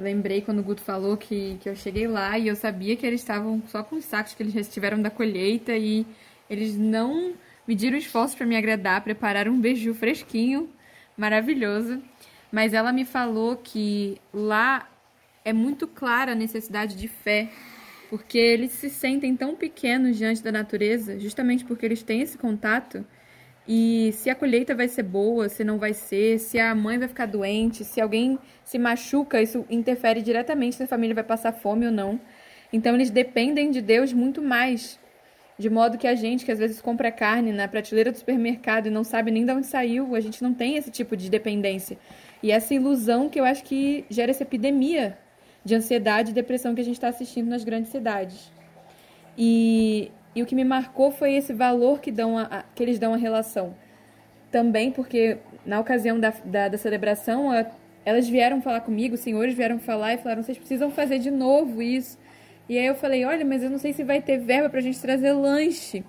[0.00, 3.20] lembrei quando o Guto falou que, que eu cheguei lá e eu sabia que eles
[3.20, 6.06] estavam só com os sacos que eles retiveram da colheita e
[6.48, 7.34] eles não
[7.66, 10.68] mediram esforço para me agradar, prepararam um beiju fresquinho,
[11.16, 12.02] maravilhoso.
[12.50, 14.88] Mas ela me falou que lá
[15.44, 17.48] é muito clara a necessidade de fé
[18.08, 23.06] porque eles se sentem tão pequenos diante da natureza, justamente porque eles têm esse contato.
[23.72, 27.06] E se a colheita vai ser boa, se não vai ser, se a mãe vai
[27.06, 31.86] ficar doente, se alguém se machuca, isso interfere diretamente se a família vai passar fome
[31.86, 32.20] ou não.
[32.72, 34.98] Então eles dependem de Deus muito mais.
[35.56, 38.90] De modo que a gente, que às vezes compra carne na prateleira do supermercado e
[38.90, 41.96] não sabe nem de onde saiu, a gente não tem esse tipo de dependência.
[42.42, 45.16] E essa ilusão que eu acho que gera essa epidemia
[45.64, 48.50] de ansiedade e depressão que a gente está assistindo nas grandes cidades.
[49.38, 53.14] E, e o que me marcou foi esse valor que, dão a, que eles dão
[53.14, 53.74] à relação.
[54.50, 57.66] Também porque, na ocasião da, da, da celebração, a,
[58.04, 61.82] elas vieram falar comigo, os senhores vieram falar e falaram: vocês precisam fazer de novo
[61.82, 62.18] isso.
[62.68, 64.82] E aí eu falei: olha, mas eu não sei se vai ter verba para a
[64.82, 66.04] gente trazer lanche.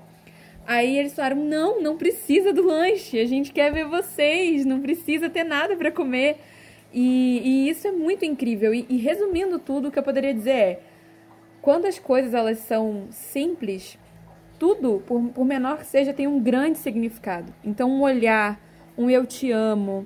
[0.65, 5.29] Aí eles falaram: não, não precisa do lanche, a gente quer ver vocês, não precisa
[5.29, 6.37] ter nada para comer.
[6.93, 8.73] E, e, isso é muito incrível.
[8.73, 10.79] E, e, resumindo tudo, o que eu poderia dizer é:
[11.61, 13.97] quando as coisas elas são simples,
[14.61, 17.51] tudo, por, por menor que seja, tem um grande significado.
[17.63, 18.61] Então, um olhar,
[18.95, 20.05] um eu te amo,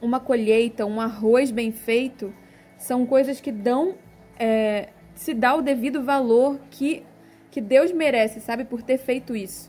[0.00, 2.32] uma colheita, um arroz bem feito,
[2.78, 3.96] são coisas que dão,
[4.38, 7.02] é, se dá o devido valor que,
[7.50, 9.68] que Deus merece, sabe, por ter feito isso.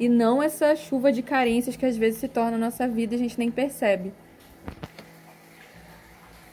[0.00, 3.18] E não essa chuva de carências que às vezes se torna na nossa vida e
[3.18, 4.12] a gente nem percebe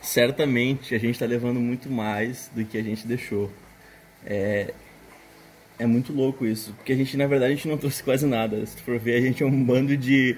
[0.02, 3.52] certamente a gente está levando muito mais do que a gente deixou.
[4.24, 4.72] É,
[5.78, 8.66] é muito louco isso, porque a gente, na verdade, a gente não trouxe quase nada.
[8.66, 10.38] Se for ver, a gente é um bando de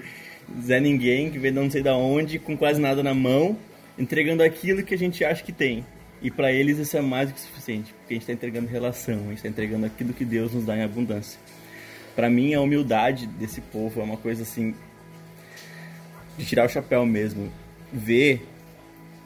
[0.60, 3.56] Zé Ninguém que vem não sei da onde, com quase nada na mão,
[3.98, 5.84] entregando aquilo que a gente acha que tem.
[6.20, 9.14] E para eles isso é mais do que suficiente, porque a gente está entregando relação,
[9.14, 11.38] a gente está entregando aquilo que Deus nos dá em abundância.
[12.16, 14.74] Para mim, a humildade desse povo é uma coisa assim
[16.36, 17.52] de tirar o chapéu mesmo.
[17.92, 18.44] Ver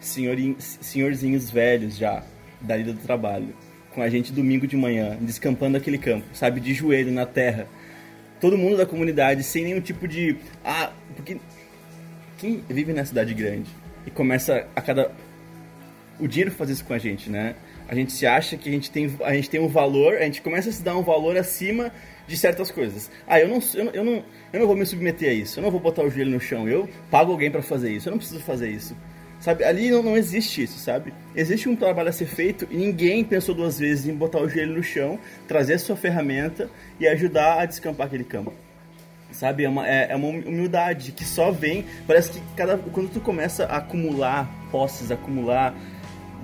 [0.01, 2.23] senhorzinhos velhos já,
[2.61, 3.55] da lida do trabalho,
[3.95, 7.67] com a gente domingo de manhã, descampando aquele campo, sabe, de joelho na terra.
[8.41, 10.37] Todo mundo da comunidade, sem nenhum tipo de.
[10.65, 11.39] Ah, porque.
[12.39, 13.71] Quem vive na cidade grande
[14.07, 15.13] e começa a cada.
[16.19, 17.55] O dinheiro fazer isso com a gente, né?
[17.89, 20.41] A gente se acha que a gente tem, a gente tem um valor, a gente
[20.41, 21.93] começa a se dar um valor acima
[22.27, 23.11] de certas coisas.
[23.27, 25.71] Ah, eu não, eu, eu, não, eu não vou me submeter a isso, eu não
[25.71, 28.41] vou botar o joelho no chão, eu pago alguém para fazer isso, eu não preciso
[28.41, 28.97] fazer isso.
[29.43, 31.13] Sabe, ali não, não existe isso, sabe?
[31.35, 34.77] Existe um trabalho a ser feito e ninguém pensou duas vezes em botar o joelho
[34.77, 35.19] no chão,
[35.49, 36.71] trazer a sua ferramenta
[37.01, 38.53] e ajudar a descampar aquele campo.
[39.33, 43.21] Sabe, é uma, é, é uma humildade que só vem, parece que cada, quando tu
[43.21, 45.75] começa a acumular posses, acumular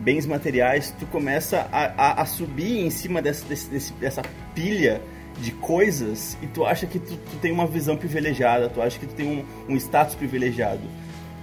[0.00, 4.22] bens materiais, tu começa a, a, a subir em cima dessa, desse, dessa
[4.56, 5.00] pilha
[5.40, 9.06] de coisas e tu acha que tu, tu, tem uma visão privilegiada, tu acha que
[9.06, 9.28] tu tem
[9.68, 10.82] um, um status privilegiado.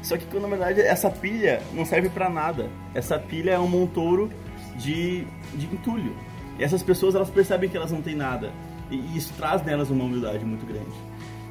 [0.06, 2.70] Só que na verdade essa pilha não serve para nada.
[2.94, 4.30] Essa pilha é um montouro
[4.78, 5.26] de,
[5.56, 6.16] de entulho.
[6.60, 8.52] E essas pessoas elas percebem que elas não têm nada.
[8.92, 10.96] E isso traz nelas uma humildade muito grande.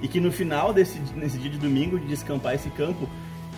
[0.01, 3.09] E que no final desse nesse dia de domingo, de descampar esse campo,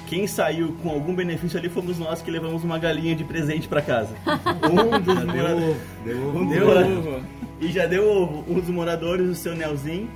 [0.06, 3.82] quem saiu com algum benefício ali fomos nós que levamos uma galinha de presente para
[3.82, 4.14] casa.
[4.64, 5.76] Um dos moradores.
[6.04, 7.22] Deu Um deu,
[7.60, 8.44] e já deu ovo.
[8.48, 10.08] Um dos moradores, o seu Nelzinho,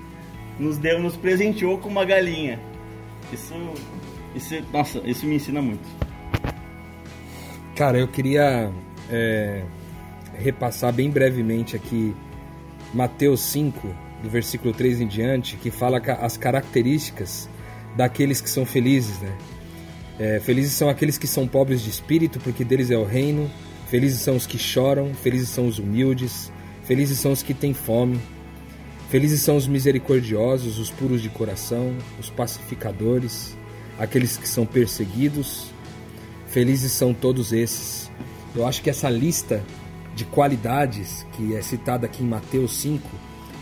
[0.59, 2.59] nos deu, nos presenteou com uma galinha.
[3.31, 3.55] Isso,
[4.35, 5.89] isso, nossa, isso me ensina muito.
[7.75, 8.71] Cara, eu queria
[9.11, 9.63] é,
[10.35, 12.15] repassar bem brevemente aqui
[12.93, 13.89] Mateus 5,
[14.23, 17.49] do versículo 3 em diante, que fala as características
[17.97, 19.37] daqueles que são felizes, né?
[20.19, 23.51] É, felizes são aqueles que são pobres de espírito, porque deles é o reino.
[23.87, 26.53] Felizes são os que choram, felizes são os humildes,
[26.85, 28.21] felizes são os que têm fome.
[29.09, 33.57] Felizes são os misericordiosos, os puros de coração, os pacificadores,
[34.01, 35.67] aqueles que são perseguidos.
[36.49, 38.11] Felizes são todos esses.
[38.57, 39.63] Eu acho que essa lista
[40.17, 43.09] de qualidades que é citada aqui em Mateus 5,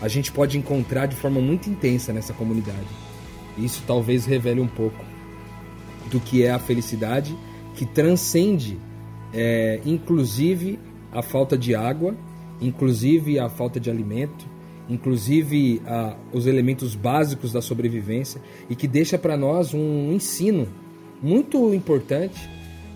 [0.01, 2.87] a gente pode encontrar de forma muito intensa nessa comunidade.
[3.57, 5.05] Isso talvez revele um pouco
[6.09, 7.37] do que é a felicidade,
[7.75, 8.79] que transcende,
[9.33, 10.79] é, inclusive,
[11.11, 12.15] a falta de água,
[12.61, 14.45] inclusive a falta de alimento,
[14.89, 15.81] inclusive
[16.33, 20.67] os elementos básicos da sobrevivência, e que deixa para nós um ensino
[21.21, 22.49] muito importante,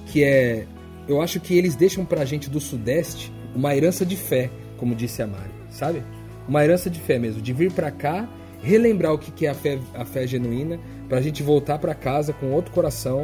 [0.07, 0.65] que é,
[1.07, 4.95] eu acho que eles deixam para a gente do Sudeste uma herança de fé, como
[4.95, 6.03] disse a Mari, sabe?
[6.47, 8.27] Uma herança de fé mesmo, de vir para cá,
[8.61, 11.93] relembrar o que que é a fé, a fé genuína, para a gente voltar para
[11.93, 13.21] casa com outro coração,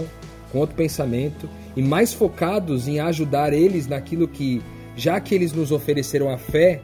[0.51, 4.61] com outro pensamento e mais focados em ajudar eles naquilo que,
[4.95, 6.82] já que eles nos ofereceram a fé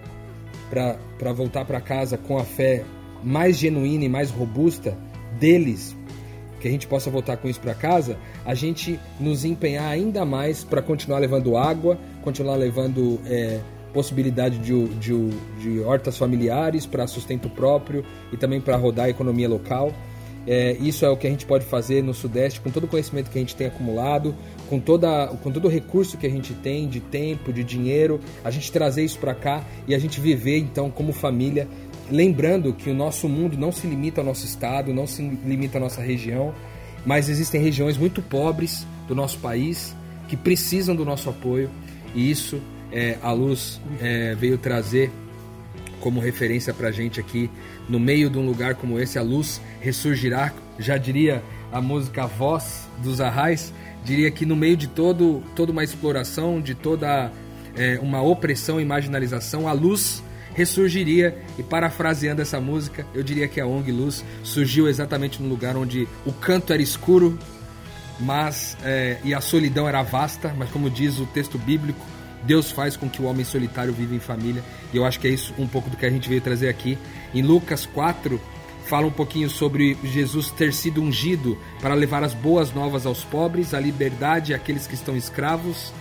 [1.17, 2.83] para voltar para casa com a fé
[3.23, 4.97] mais genuína e mais robusta
[5.39, 5.95] deles,
[6.59, 10.63] que a gente possa voltar com isso para casa, a gente nos empenhar ainda mais
[10.63, 13.59] para continuar levando água, continuar levando é,
[13.93, 19.47] possibilidade de, de, de hortas familiares para sustento próprio e também para rodar a economia
[19.47, 19.91] local.
[20.47, 23.31] É, isso é o que a gente pode fazer no Sudeste com todo o conhecimento
[23.31, 24.35] que a gente tem acumulado,
[24.69, 28.51] com, toda, com todo o recurso que a gente tem de tempo, de dinheiro, a
[28.51, 31.67] gente trazer isso para cá e a gente viver então como família,
[32.09, 35.81] lembrando que o nosso mundo não se limita ao nosso estado, não se limita à
[35.81, 36.53] nossa região,
[37.05, 39.95] mas existem regiões muito pobres do nosso país
[40.27, 41.69] que precisam do nosso apoio.
[42.13, 42.59] E isso
[42.91, 45.11] é, a luz é, veio trazer
[45.99, 47.49] como referência para a gente aqui.
[47.87, 52.87] No meio de um lugar como esse, a luz ressurgirá, já diria a música Voz
[53.03, 53.73] dos Arrais,
[54.05, 57.31] diria que no meio de todo, toda uma exploração, de toda
[57.75, 63.59] é, uma opressão e marginalização, a luz ressurgiria e parafraseando essa música, eu diria que
[63.59, 67.37] a ONG Luz surgiu exatamente no lugar onde o canto era escuro,
[68.19, 71.99] mas é, e a solidão era vasta, mas como diz o texto bíblico,
[72.43, 74.63] Deus faz com que o homem solitário viva em família.
[74.93, 76.97] E eu acho que é isso um pouco do que a gente veio trazer aqui.
[77.33, 78.39] Em Lucas 4,
[78.87, 83.73] fala um pouquinho sobre Jesus ter sido ungido para levar as boas novas aos pobres,
[83.73, 85.91] a liberdade àqueles que estão escravos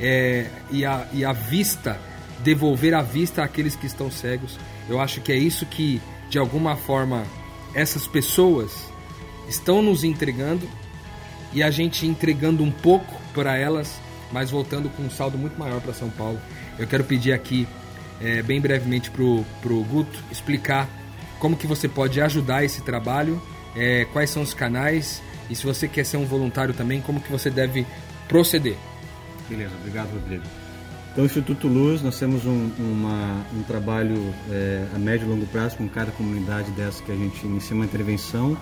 [0.00, 2.00] é, e, a, e a vista,
[2.40, 4.58] devolver a vista àqueles que estão cegos.
[4.88, 7.24] Eu acho que é isso que, de alguma forma,
[7.74, 8.92] essas pessoas
[9.48, 10.68] estão nos entregando
[11.52, 13.98] e a gente entregando um pouco para elas
[14.34, 16.40] mas voltando com um saldo muito maior para São Paulo.
[16.76, 17.68] Eu quero pedir aqui,
[18.20, 20.88] é, bem brevemente, para o Guto explicar
[21.44, 23.38] como que você pode ajudar esse trabalho,
[23.76, 27.30] é, quais são os canais e se você quer ser um voluntário também, como que
[27.30, 27.86] você deve
[28.26, 28.78] proceder.
[29.46, 30.42] Beleza, obrigado Rodrigo.
[31.12, 35.76] Então, Instituto Luz, nós temos um, uma, um trabalho é, a médio e longo prazo
[35.76, 38.56] com cada comunidade dessa que a gente inicia uma intervenção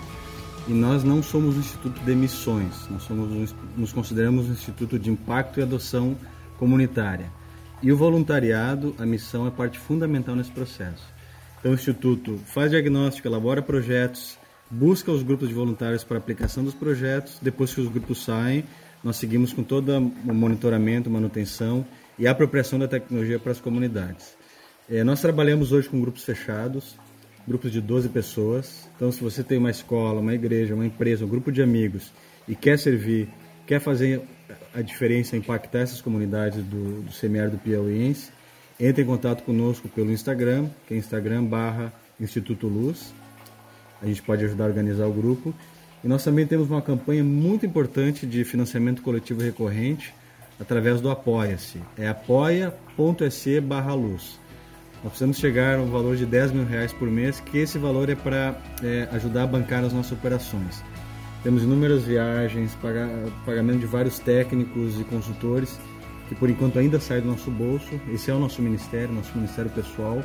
[0.67, 5.09] e nós não somos um instituto de missões, nós somos, nos consideramos um instituto de
[5.09, 6.17] impacto e adoção
[6.59, 7.31] comunitária.
[7.81, 11.12] E o voluntariado, a missão é parte fundamental nesse processo.
[11.63, 14.37] Então o instituto faz diagnóstico, elabora projetos,
[14.69, 18.65] busca os grupos de voluntários para aplicação dos projetos, depois que os grupos saem,
[19.01, 21.85] nós seguimos com todo o monitoramento, manutenção
[22.19, 24.35] e apropriação da tecnologia para as comunidades.
[24.89, 26.97] É, nós trabalhamos hoje com grupos fechados,
[27.47, 28.89] grupos de 12 pessoas.
[28.97, 32.11] Então, se você tem uma escola, uma igreja, uma empresa, um grupo de amigos
[32.45, 33.29] e quer servir,
[33.65, 34.21] quer fazer
[34.73, 38.33] a diferença, impactar essas comunidades do, do semiárido piauiense,
[38.85, 43.13] entre em contato conosco pelo Instagram, que é Instagram barra Instituto Luz.
[44.01, 45.53] A gente pode ajudar a organizar o grupo.
[46.03, 50.13] E nós também temos uma campanha muito importante de financiamento coletivo recorrente
[50.59, 51.79] através do Apoia-se.
[51.97, 54.37] É apoia.se barra luz.
[54.95, 58.15] Nós precisamos chegar ao valor de 10 mil reais por mês, que esse valor é
[58.15, 60.83] para é, ajudar a bancar as nossas operações.
[61.41, 62.77] Temos inúmeras viagens,
[63.45, 65.77] pagamento de vários técnicos e consultores,
[66.27, 67.99] que por enquanto ainda sai do nosso bolso.
[68.11, 70.23] Esse é o nosso ministério, nosso ministério pessoal.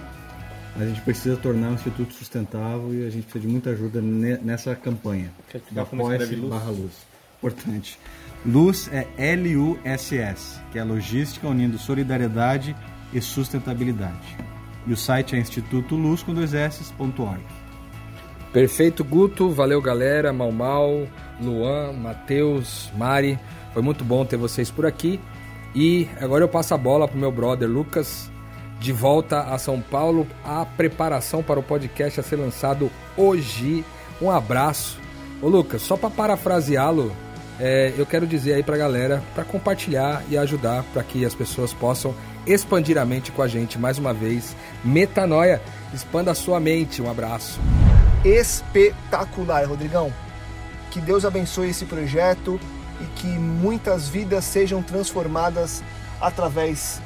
[0.76, 4.74] a gente precisa tornar o Instituto sustentável e a gente precisa de muita ajuda nessa
[4.74, 5.30] campanha.
[5.70, 6.92] Da Apoia-se barra Luz.
[7.38, 7.98] Importante.
[8.44, 12.74] Luz é L-U-S-S, que é Logística unindo solidariedade
[13.12, 14.36] e sustentabilidade.
[14.86, 17.40] E o site é institutoluz com dois S.org.
[18.52, 19.50] Perfeito, Guto.
[19.50, 20.32] Valeu, galera.
[20.32, 21.06] Mal Mal,
[21.40, 23.38] Luan, Matheus, Mari.
[23.72, 25.20] Foi muito bom ter vocês por aqui.
[25.74, 28.30] E agora eu passo a bola pro meu brother Lucas,
[28.80, 30.26] de volta a São Paulo.
[30.44, 33.84] A preparação para o podcast a ser lançado hoje.
[34.20, 34.98] Um abraço.
[35.40, 37.12] Ô Lucas, só para parafraseá-lo,
[37.60, 41.72] é, eu quero dizer aí pra galera para compartilhar e ajudar para que as pessoas
[41.72, 42.14] possam
[42.46, 44.56] expandir a mente com a gente mais uma vez.
[44.84, 45.60] Metanoia,
[45.92, 47.02] expanda a sua mente.
[47.02, 47.60] Um abraço.
[48.24, 50.12] Espetacular, Rodrigão.
[50.90, 52.58] Que Deus abençoe esse projeto
[53.00, 55.82] e que muitas vidas sejam transformadas
[56.20, 57.00] através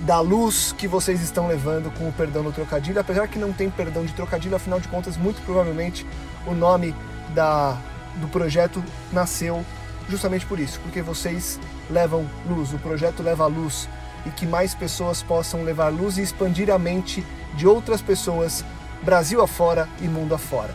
[0.00, 3.70] da luz que vocês estão levando com o perdão no trocadilho, apesar que não tem
[3.70, 6.06] perdão de trocadilho, afinal de contas, muito provavelmente
[6.46, 6.94] o nome
[7.34, 7.78] da,
[8.16, 8.82] do projeto
[9.12, 9.64] nasceu
[10.08, 13.88] justamente por isso, porque vocês levam luz, o projeto leva luz
[14.26, 17.24] e que mais pessoas possam levar luz e expandir a mente
[17.54, 18.64] de outras pessoas,
[19.02, 20.74] Brasil afora e mundo afora.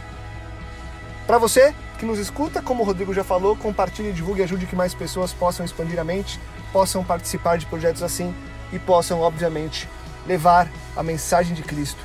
[1.26, 4.76] Para você que nos escuta, como o Rodrigo já falou, compartilhe, divulgue e ajude que
[4.76, 6.40] mais pessoas possam expandir a mente,
[6.72, 8.34] possam participar de projetos assim
[8.72, 9.88] e possam, obviamente,
[10.26, 12.00] levar a mensagem de Cristo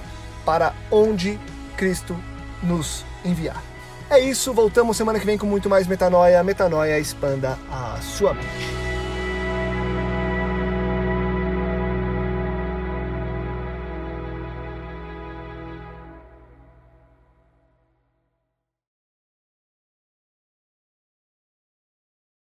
[0.45, 1.39] para onde
[1.77, 2.17] Cristo
[2.61, 3.63] nos enviar.
[4.11, 6.43] É isso, voltamos semana que vem com muito mais metanoia.
[6.43, 8.84] Metanoia expanda a sua mente.